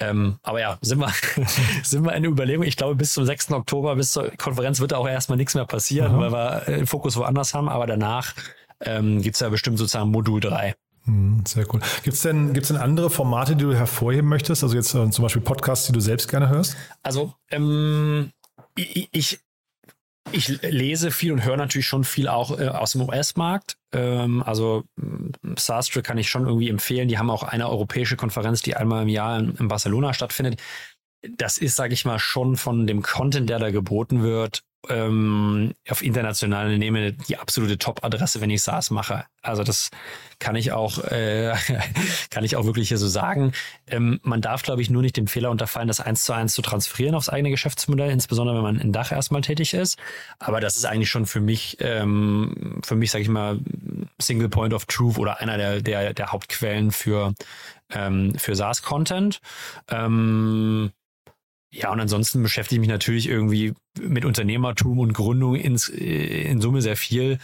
[0.00, 1.12] Ähm, aber ja, sind wir,
[1.84, 2.64] sind wir in der Überlegung.
[2.64, 3.52] Ich glaube, bis zum 6.
[3.52, 6.20] Oktober, bis zur Konferenz wird da auch erstmal nichts mehr passieren, Aha.
[6.20, 7.68] weil wir den Fokus woanders haben.
[7.68, 8.34] Aber danach
[8.84, 10.74] ähm, gibt es ja bestimmt sozusagen Modul 3.
[11.04, 11.80] Hm, Sehr cool.
[12.02, 14.62] Gibt es denn, gibt's denn andere Formate, die du hervorheben möchtest?
[14.62, 16.76] Also jetzt äh, zum Beispiel Podcasts, die du selbst gerne hörst?
[17.02, 18.30] Also ähm,
[18.74, 19.40] ich, ich,
[20.32, 23.76] ich lese viel und höre natürlich schon viel auch äh, aus dem US-Markt.
[23.92, 24.84] Ähm, also
[25.56, 27.08] SaaStr kann ich schon irgendwie empfehlen.
[27.08, 30.62] Die haben auch eine europäische Konferenz, die einmal im Jahr in, in Barcelona stattfindet.
[31.36, 36.02] Das ist, sage ich mal, schon von dem Content, der da geboten wird, ähm, auf
[36.02, 39.24] internationalen Nehme die absolute Top-Adresse, wenn ich SaaS mache.
[39.42, 39.90] Also das
[40.38, 41.54] kann ich auch, äh,
[42.30, 43.52] kann ich auch wirklich hier so sagen.
[43.86, 46.62] Ähm, man darf, glaube ich, nur nicht den Fehler unterfallen, das eins zu eins zu
[46.62, 49.98] transferieren aufs eigene Geschäftsmodell, insbesondere wenn man in Dach erstmal tätig ist.
[50.38, 53.58] Aber das ist eigentlich schon für mich, ähm, für mich, sage ich mal,
[54.20, 57.34] Single Point of Truth oder einer der, der, der Hauptquellen für,
[57.90, 59.40] ähm, für SaaS-Content.
[59.88, 60.92] Ähm,
[61.74, 66.80] ja, und ansonsten beschäftige ich mich natürlich irgendwie mit Unternehmertum und Gründung ins, in Summe
[66.82, 67.38] sehr viel.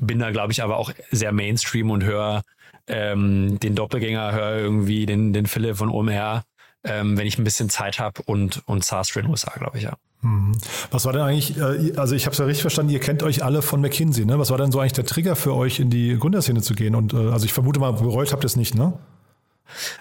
[0.00, 2.42] Bin da, glaube ich, aber auch sehr Mainstream und höre
[2.88, 6.42] ähm, den Doppelgänger, höre irgendwie den, den Philipp von OMR,
[6.82, 9.84] ähm, wenn ich ein bisschen Zeit habe und, und SaaS in den USA, glaube ich,
[9.84, 9.94] ja.
[10.22, 10.52] Mhm.
[10.90, 13.44] Was war denn eigentlich, äh, also ich habe es ja richtig verstanden, ihr kennt euch
[13.44, 14.38] alle von McKinsey, ne?
[14.40, 16.96] Was war denn so eigentlich der Trigger für euch, in die Gründerszene zu gehen?
[16.96, 18.94] Und äh, also ich vermute mal, bereut habt ihr es nicht, ne?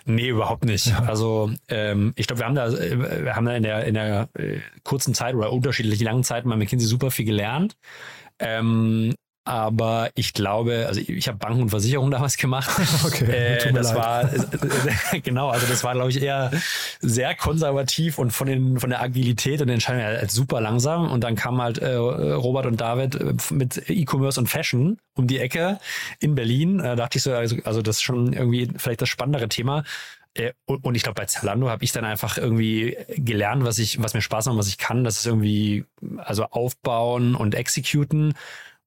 [0.05, 0.93] Nee, überhaupt nicht.
[1.07, 4.59] Also ähm, ich glaube, wir haben da, wir haben da in der in der äh,
[4.83, 7.75] kurzen Zeit oder unterschiedlich langen Zeit bei McKinsey super viel gelernt.
[8.39, 9.13] Ähm,
[9.51, 12.71] aber ich glaube, also ich, ich habe Banken und Versicherungen damals gemacht.
[13.03, 13.97] Okay, äh, das leid.
[13.97, 14.29] war
[15.23, 16.51] genau, also das war glaube ich eher
[17.01, 21.11] sehr konservativ und von den von der Agilität und den Entscheidungen halt super langsam.
[21.11, 25.79] Und dann kam halt äh, Robert und David mit E-Commerce und Fashion um die Ecke
[26.19, 26.77] in Berlin.
[26.77, 29.83] Da dachte ich so, also, also das ist schon irgendwie vielleicht das spannendere Thema.
[30.33, 34.13] Äh, und ich glaube, bei Zalando habe ich dann einfach irgendwie gelernt, was ich, was
[34.13, 35.03] mir Spaß macht, was ich kann.
[35.03, 35.83] Das ist irgendwie,
[36.17, 38.33] also aufbauen und executen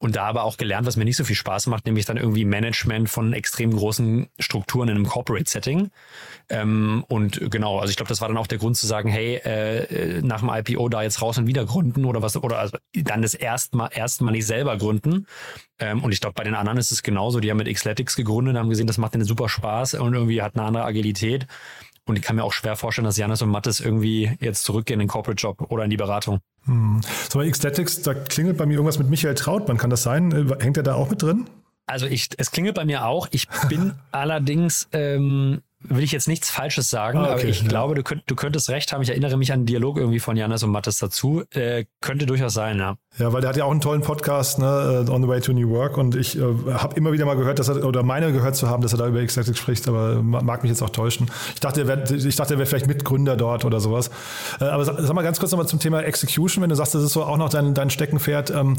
[0.05, 2.45] und da aber auch gelernt, was mir nicht so viel Spaß macht, nämlich dann irgendwie
[2.45, 5.89] Management von extrem großen Strukturen in einem Corporate-Setting.
[6.51, 9.37] Ähm, und genau, also ich glaube, das war dann auch der Grund zu sagen, hey,
[9.37, 13.23] äh, nach dem IPO da jetzt raus und wieder gründen oder was, oder also dann
[13.23, 15.27] das erstmal erstmal nicht selber gründen.
[15.79, 17.41] Ähm, und ich glaube, bei den anderen ist es genauso.
[17.41, 20.55] Die haben mit Xletics gegründet, haben gesehen, das macht denen super Spaß und irgendwie hat
[20.55, 21.47] eine andere Agilität.
[22.07, 25.07] Und ich kann mir auch schwer vorstellen, dass Janis und Mattes irgendwie jetzt zurückgehen in
[25.07, 26.41] den Corporate Job oder in die Beratung.
[26.65, 27.01] Hm.
[27.31, 29.79] So bei Xletics, da klingelt bei mir irgendwas mit Michael Trautmann.
[29.79, 30.55] Kann das sein?
[30.61, 31.49] Hängt er da auch mit drin?
[31.87, 33.29] Also ich, es klingelt bei mir auch.
[33.31, 37.69] Ich bin allerdings, ähm, will ich jetzt nichts Falsches sagen, ah, okay, aber ich ja.
[37.69, 39.03] glaube, du, könnt, du könntest recht haben.
[39.03, 41.45] Ich erinnere mich an einen Dialog irgendwie von Janis und Mattes dazu.
[41.51, 42.97] Äh, könnte durchaus sein, ja.
[43.17, 45.71] Ja, weil der hat ja auch einen tollen Podcast, ne, On the Way to New
[45.71, 45.99] Work.
[45.99, 48.83] Und ich äh, habe immer wieder mal gehört, dass er, oder meine gehört zu haben,
[48.83, 51.31] dass er da über Xletics spricht, aber mag mich jetzt auch täuschen.
[51.55, 54.11] Ich dachte, er wäre ich dachte, er wäre vielleicht Mitgründer dort oder sowas.
[54.61, 57.05] Äh, aber sag, sag mal ganz kurz nochmal zum Thema Execution, wenn du sagst, das
[57.05, 58.51] ist so auch noch dein, dein Steckenpferd.
[58.51, 58.77] Ähm,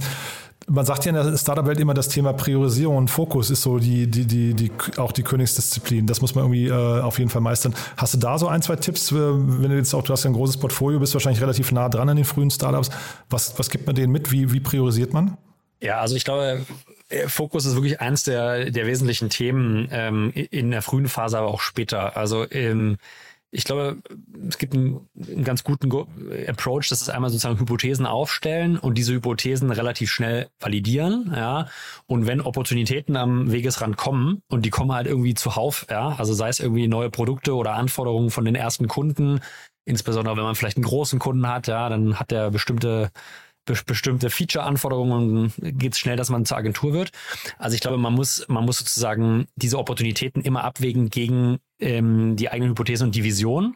[0.67, 4.07] man sagt ja in der Startup-Welt immer, das Thema Priorisierung und Fokus ist so die,
[4.07, 6.07] die, die, die, auch die Königsdisziplin.
[6.07, 7.75] Das muss man irgendwie äh, auf jeden Fall meistern.
[7.97, 10.33] Hast du da so ein, zwei Tipps, wenn du jetzt auch, du hast ja ein
[10.33, 12.89] großes Portfolio, bist wahrscheinlich relativ nah dran an den frühen Startups.
[13.29, 14.24] Was, was gibt man denen mit?
[14.29, 15.37] Wie, wie priorisiert man?
[15.81, 16.65] Ja, also ich glaube,
[17.27, 21.61] Fokus ist wirklich eins der, der wesentlichen Themen ähm, in der frühen Phase, aber auch
[21.61, 22.17] später.
[22.17, 22.97] Also ähm,
[23.51, 23.97] ich glaube,
[24.49, 25.89] es gibt einen, einen, ganz guten
[26.47, 31.67] Approach, das ist einmal sozusagen Hypothesen aufstellen und diese Hypothesen relativ schnell validieren, ja.
[32.05, 36.49] Und wenn Opportunitäten am Wegesrand kommen und die kommen halt irgendwie zuhauf, ja, also sei
[36.49, 39.39] es irgendwie neue Produkte oder Anforderungen von den ersten Kunden,
[39.85, 43.11] insbesondere wenn man vielleicht einen großen Kunden hat, ja, dann hat der bestimmte be
[43.65, 47.11] bestimmte Feature-Anforderungen geht es schnell, dass man zur Agentur wird.
[47.57, 52.49] Also ich glaube, man muss, man muss sozusagen diese Opportunitäten immer abwägen gegen ähm, die
[52.49, 53.75] eigenen Hypothesen und die Vision.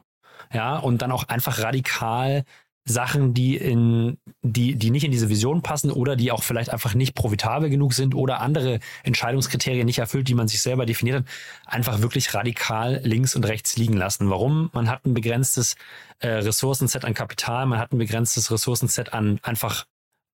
[0.53, 2.43] Ja, und dann auch einfach radikal
[2.85, 6.95] Sachen, die in, die, die nicht in diese Vision passen oder die auch vielleicht einfach
[6.95, 11.25] nicht profitabel genug sind oder andere Entscheidungskriterien nicht erfüllt, die man sich selber definiert hat,
[11.65, 14.29] einfach wirklich radikal links und rechts liegen lassen.
[14.29, 14.69] Warum?
[14.73, 15.75] Man hat ein begrenztes
[16.19, 19.85] äh, Ressourcenset an Kapital, man hat ein begrenztes Ressourcenset an einfach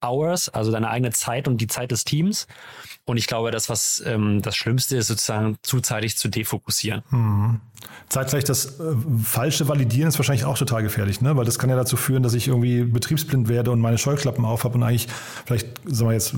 [0.05, 2.47] Hours, also deine eigene Zeit und die Zeit des Teams.
[3.05, 7.03] Und ich glaube, das, was ähm, das Schlimmste ist, sozusagen zuzeitig zu defokussieren.
[7.11, 7.61] Mhm.
[8.09, 11.37] Zeitgleich das äh, falsche Validieren ist wahrscheinlich auch total gefährlich, ne?
[11.37, 14.63] weil das kann ja dazu führen, dass ich irgendwie betriebsblind werde und meine Scheuklappen auf
[14.63, 15.07] habe und eigentlich
[15.45, 16.33] vielleicht, sagen wir jetzt,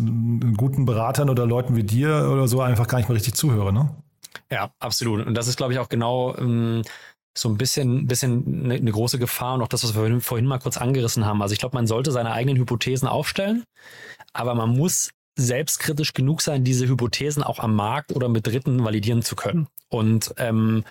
[0.57, 3.71] guten Beratern oder Leuten wie dir oder so einfach gar nicht mehr richtig zuhöre.
[3.71, 3.89] Ne?
[4.51, 5.25] Ja, absolut.
[5.25, 6.83] Und das ist, glaube ich, auch genau ähm,
[7.39, 10.59] so ein bisschen, bisschen eine, eine große Gefahr und auch das, was wir vorhin mal
[10.59, 11.41] kurz angerissen haben.
[11.41, 13.63] Also ich glaube, man sollte seine eigenen Hypothesen aufstellen,
[14.33, 19.21] aber man muss selbstkritisch genug sein, diese Hypothesen auch am Markt oder mit Dritten validieren
[19.21, 19.67] zu können.
[19.89, 20.83] Und ähm,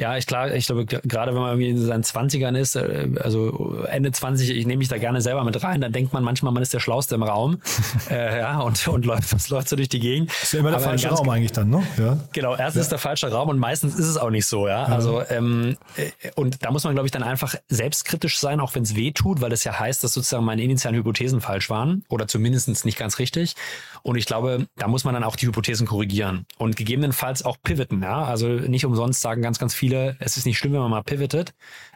[0.00, 3.84] ja, ich klar, ich glaube, gerade wenn man irgendwie in seinen Zwanzigern ist, äh, also
[3.86, 6.62] Ende 20, ich nehme mich da gerne selber mit rein, dann denkt man manchmal, man
[6.62, 7.60] ist der Schlauste im Raum.
[8.10, 10.30] äh, ja, und, und läuft, das läuft so durch die Gegend.
[10.30, 11.82] Das ist ja immer der Aber falsche Raum eigentlich dann, ne?
[11.98, 12.16] Ja.
[12.32, 12.82] Genau, erstens ja.
[12.82, 14.84] ist der falsche Raum und meistens ist es auch nicht so, ja.
[14.84, 18.84] Also, ähm, äh, und da muss man, glaube ich, dann einfach selbstkritisch sein, auch wenn
[18.84, 22.26] es weh tut, weil es ja heißt, dass sozusagen meine initialen Hypothesen falsch waren oder
[22.26, 23.54] zumindest nicht ganz richtig.
[24.02, 28.02] Und ich glaube, da muss man dann auch die Hypothesen korrigieren und gegebenenfalls auch pivoten,
[28.02, 28.24] ja.
[28.24, 31.02] Also nicht umsonst sagen ganz, ganz viele, viele, es ist nicht schlimm, wenn man mal
[31.02, 31.54] pivotet.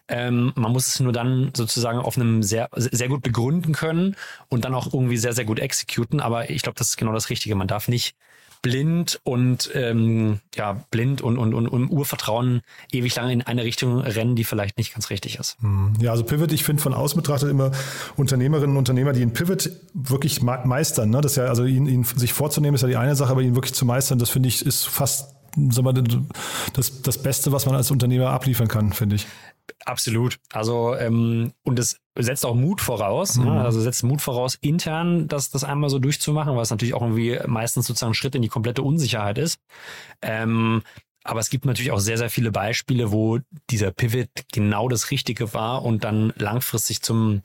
[0.08, 4.16] Ähm, man muss es nur dann sozusagen auf einem sehr, sehr gut begründen können
[4.48, 6.20] und dann auch irgendwie sehr, sehr gut exekuten.
[6.20, 7.54] Aber ich glaube, das ist genau das Richtige.
[7.54, 8.16] Man darf nicht
[8.62, 14.00] blind und ähm, ja blind und, und, und, und Urvertrauen ewig lang in eine Richtung
[14.00, 15.58] rennen, die vielleicht nicht ganz richtig ist.
[15.60, 15.92] Hm.
[16.00, 17.72] Ja, also Pivot, ich finde von außen betrachtet immer
[18.16, 21.10] Unternehmerinnen und Unternehmer, die einen Pivot wirklich meistern.
[21.10, 21.20] Ne?
[21.20, 23.74] Das ja, also ihn, ihn sich vorzunehmen, ist ja die eine Sache, aber ihn wirklich
[23.74, 25.33] zu meistern, das finde ich, ist fast
[25.70, 25.92] sag mal,
[26.72, 29.26] das, das Beste, was man als Unternehmer abliefern kann, finde ich.
[29.84, 30.38] Absolut.
[30.52, 33.36] Also, ähm, und es setzt auch Mut voraus.
[33.36, 33.48] Mhm.
[33.48, 37.86] Also setzt Mut voraus, intern das, das einmal so durchzumachen, was natürlich auch irgendwie meistens
[37.86, 39.58] sozusagen ein Schritt in die komplette Unsicherheit ist.
[40.22, 40.82] Ähm,
[41.22, 43.38] aber es gibt natürlich auch sehr, sehr viele Beispiele, wo
[43.70, 47.42] dieser Pivot genau das Richtige war und dann langfristig zum,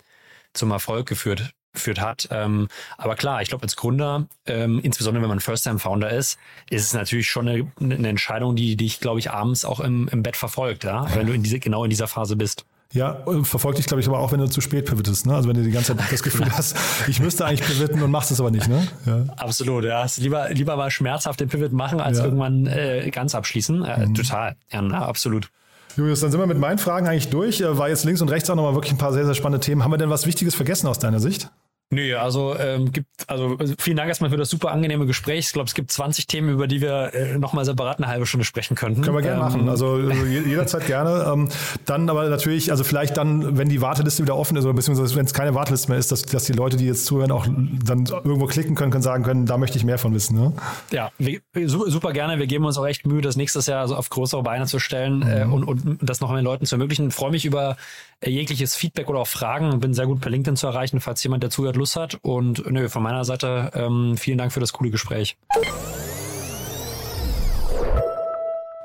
[0.53, 2.27] zum Erfolg geführt geführt hat.
[2.31, 2.67] Ähm,
[2.97, 6.37] aber klar, ich glaube, als Gründer, ähm, insbesondere wenn man First-Time-Founder ist,
[6.69, 10.23] ist es natürlich schon eine, eine Entscheidung, die dich, glaube ich, abends auch im, im
[10.23, 11.07] Bett verfolgt, ja?
[11.15, 12.65] wenn du in diese, genau in dieser Phase bist.
[12.91, 15.27] Ja, verfolgt dich, glaube ich, aber auch, wenn du zu spät pivotest.
[15.27, 15.35] Ne?
[15.35, 16.75] Also wenn du die ganze Zeit das Gefühl hast,
[17.07, 18.67] ich müsste eigentlich pivoten und machst es aber nicht.
[18.67, 18.87] Ne?
[19.05, 19.25] Ja.
[19.37, 20.01] Absolut, ja.
[20.01, 22.23] Also lieber, lieber mal schmerzhaft den Pivot machen, als ja.
[22.23, 23.85] irgendwann äh, ganz abschließen.
[23.85, 24.15] Äh, mhm.
[24.15, 25.51] Total, ja, na, absolut.
[25.99, 27.61] Julius, dann sind wir mit meinen Fragen eigentlich durch.
[27.61, 29.83] Äh, war jetzt links und rechts auch nochmal wirklich ein paar sehr, sehr spannende Themen.
[29.83, 31.49] Haben wir denn was Wichtiges vergessen aus deiner Sicht?
[31.91, 35.47] Nö, also ähm, gibt, also vielen Dank erstmal für das super angenehme Gespräch.
[35.47, 38.45] Ich glaube, es gibt 20 Themen, über die wir äh, nochmal separat eine halbe Stunde
[38.45, 39.01] sprechen könnten.
[39.01, 39.69] Können wir gerne ähm, machen.
[39.69, 41.25] Also, also jederzeit gerne.
[41.33, 41.49] Ähm,
[41.85, 45.25] dann aber natürlich, also vielleicht dann, wenn die Warteliste wieder offen ist oder beziehungsweise wenn
[45.25, 48.45] es keine Warteliste mehr ist, dass, dass die Leute, die jetzt zuhören, auch dann irgendwo
[48.45, 50.39] klicken können, können sagen können, da möchte ich mehr von wissen.
[50.39, 50.53] Ne?
[50.91, 52.37] Ja, wir, super gerne.
[52.37, 55.21] Wir geben uns auch echt Mühe, das nächstes Jahr so auf größere Beine zu stellen
[55.21, 55.27] mhm.
[55.27, 57.07] äh, und, und das noch mehr Leuten zu ermöglichen.
[57.07, 57.77] Ich freue mich über
[58.25, 59.79] jegliches Feedback oder auch Fragen.
[59.79, 62.19] Bin sehr gut per LinkedIn zu erreichen, falls jemand, der zuhört, Lust hat.
[62.21, 65.37] Und nö, von meiner Seite ähm, vielen Dank für das coole Gespräch.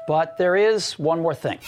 [0.06, 1.58] But there is one more thing.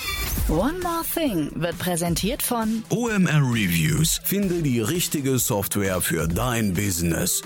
[0.49, 4.21] One More Thing wird präsentiert von OMR Reviews.
[4.23, 7.43] Finde die richtige Software für dein Business.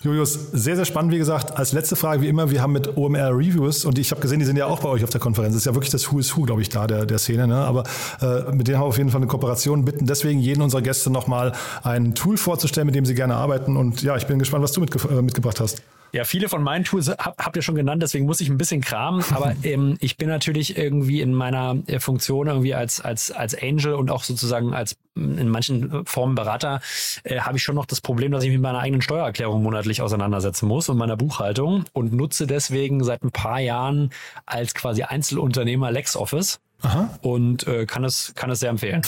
[0.00, 1.56] Julius, sehr, sehr spannend, wie gesagt.
[1.56, 4.44] Als letzte Frage, wie immer, wir haben mit OMR Reviews und ich habe gesehen, die
[4.44, 5.54] sind ja auch bei euch auf der Konferenz.
[5.54, 7.48] Das ist ja wirklich das Who is Who, glaube ich, da, der, der Szene.
[7.48, 7.56] Ne?
[7.56, 7.82] Aber
[8.20, 9.84] äh, mit denen haben wir auf jeden Fall eine Kooperation.
[9.84, 13.76] Bitten deswegen jeden unserer Gäste nochmal ein Tool vorzustellen, mit dem sie gerne arbeiten.
[13.76, 15.82] Und ja, ich bin gespannt, was du mitge äh, mitgebracht hast.
[16.12, 18.80] Ja, viele von meinen Tools hab, habt ihr schon genannt, deswegen muss ich ein bisschen
[18.80, 19.24] kramen.
[19.34, 23.94] Aber ähm, ich bin natürlich irgendwie in meiner äh, Funktion irgendwie als, als, als Angel
[23.94, 26.80] und auch sozusagen als in manchen Formen Berater,
[27.24, 30.00] äh, habe ich schon noch das Problem, dass ich mich mit meiner eigenen Steuererklärung monatlich
[30.00, 34.10] auseinandersetzen muss und meiner Buchhaltung und nutze deswegen seit ein paar Jahren
[34.46, 37.18] als quasi Einzelunternehmer LexOffice Aha.
[37.22, 39.02] und äh, kann, es, kann es sehr empfehlen.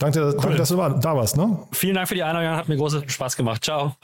[0.00, 0.36] Danke, cool.
[0.40, 1.36] danke dass du da warst.
[1.36, 1.58] Ne?
[1.72, 3.62] Vielen Dank für die Einladung, hat mir großen Spaß gemacht.
[3.62, 3.94] Ciao.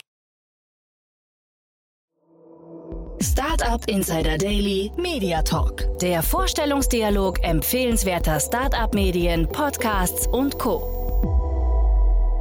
[3.19, 5.87] Startup Insider Daily Media Talk.
[5.99, 10.96] Der Vorstellungsdialog empfehlenswerter Startup-Medien, Podcasts und Co.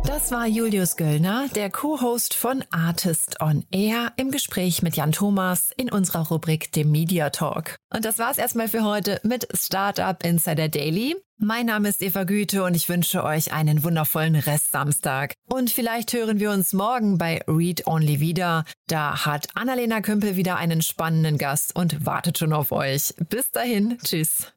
[0.05, 5.71] Das war Julius Göllner, der Co-Host von Artist on Air im Gespräch mit Jan Thomas
[5.77, 7.77] in unserer Rubrik dem Media Talk.
[7.93, 11.17] Und das war's erstmal für heute mit Startup Insider Daily.
[11.39, 15.35] Mein Name ist Eva Güte und ich wünsche euch einen wundervollen Rest Samstag.
[15.49, 18.65] Und vielleicht hören wir uns morgen bei Read Only wieder.
[18.87, 23.15] Da hat Annalena Kümpel wieder einen spannenden Gast und wartet schon auf euch.
[23.29, 24.56] Bis dahin, tschüss.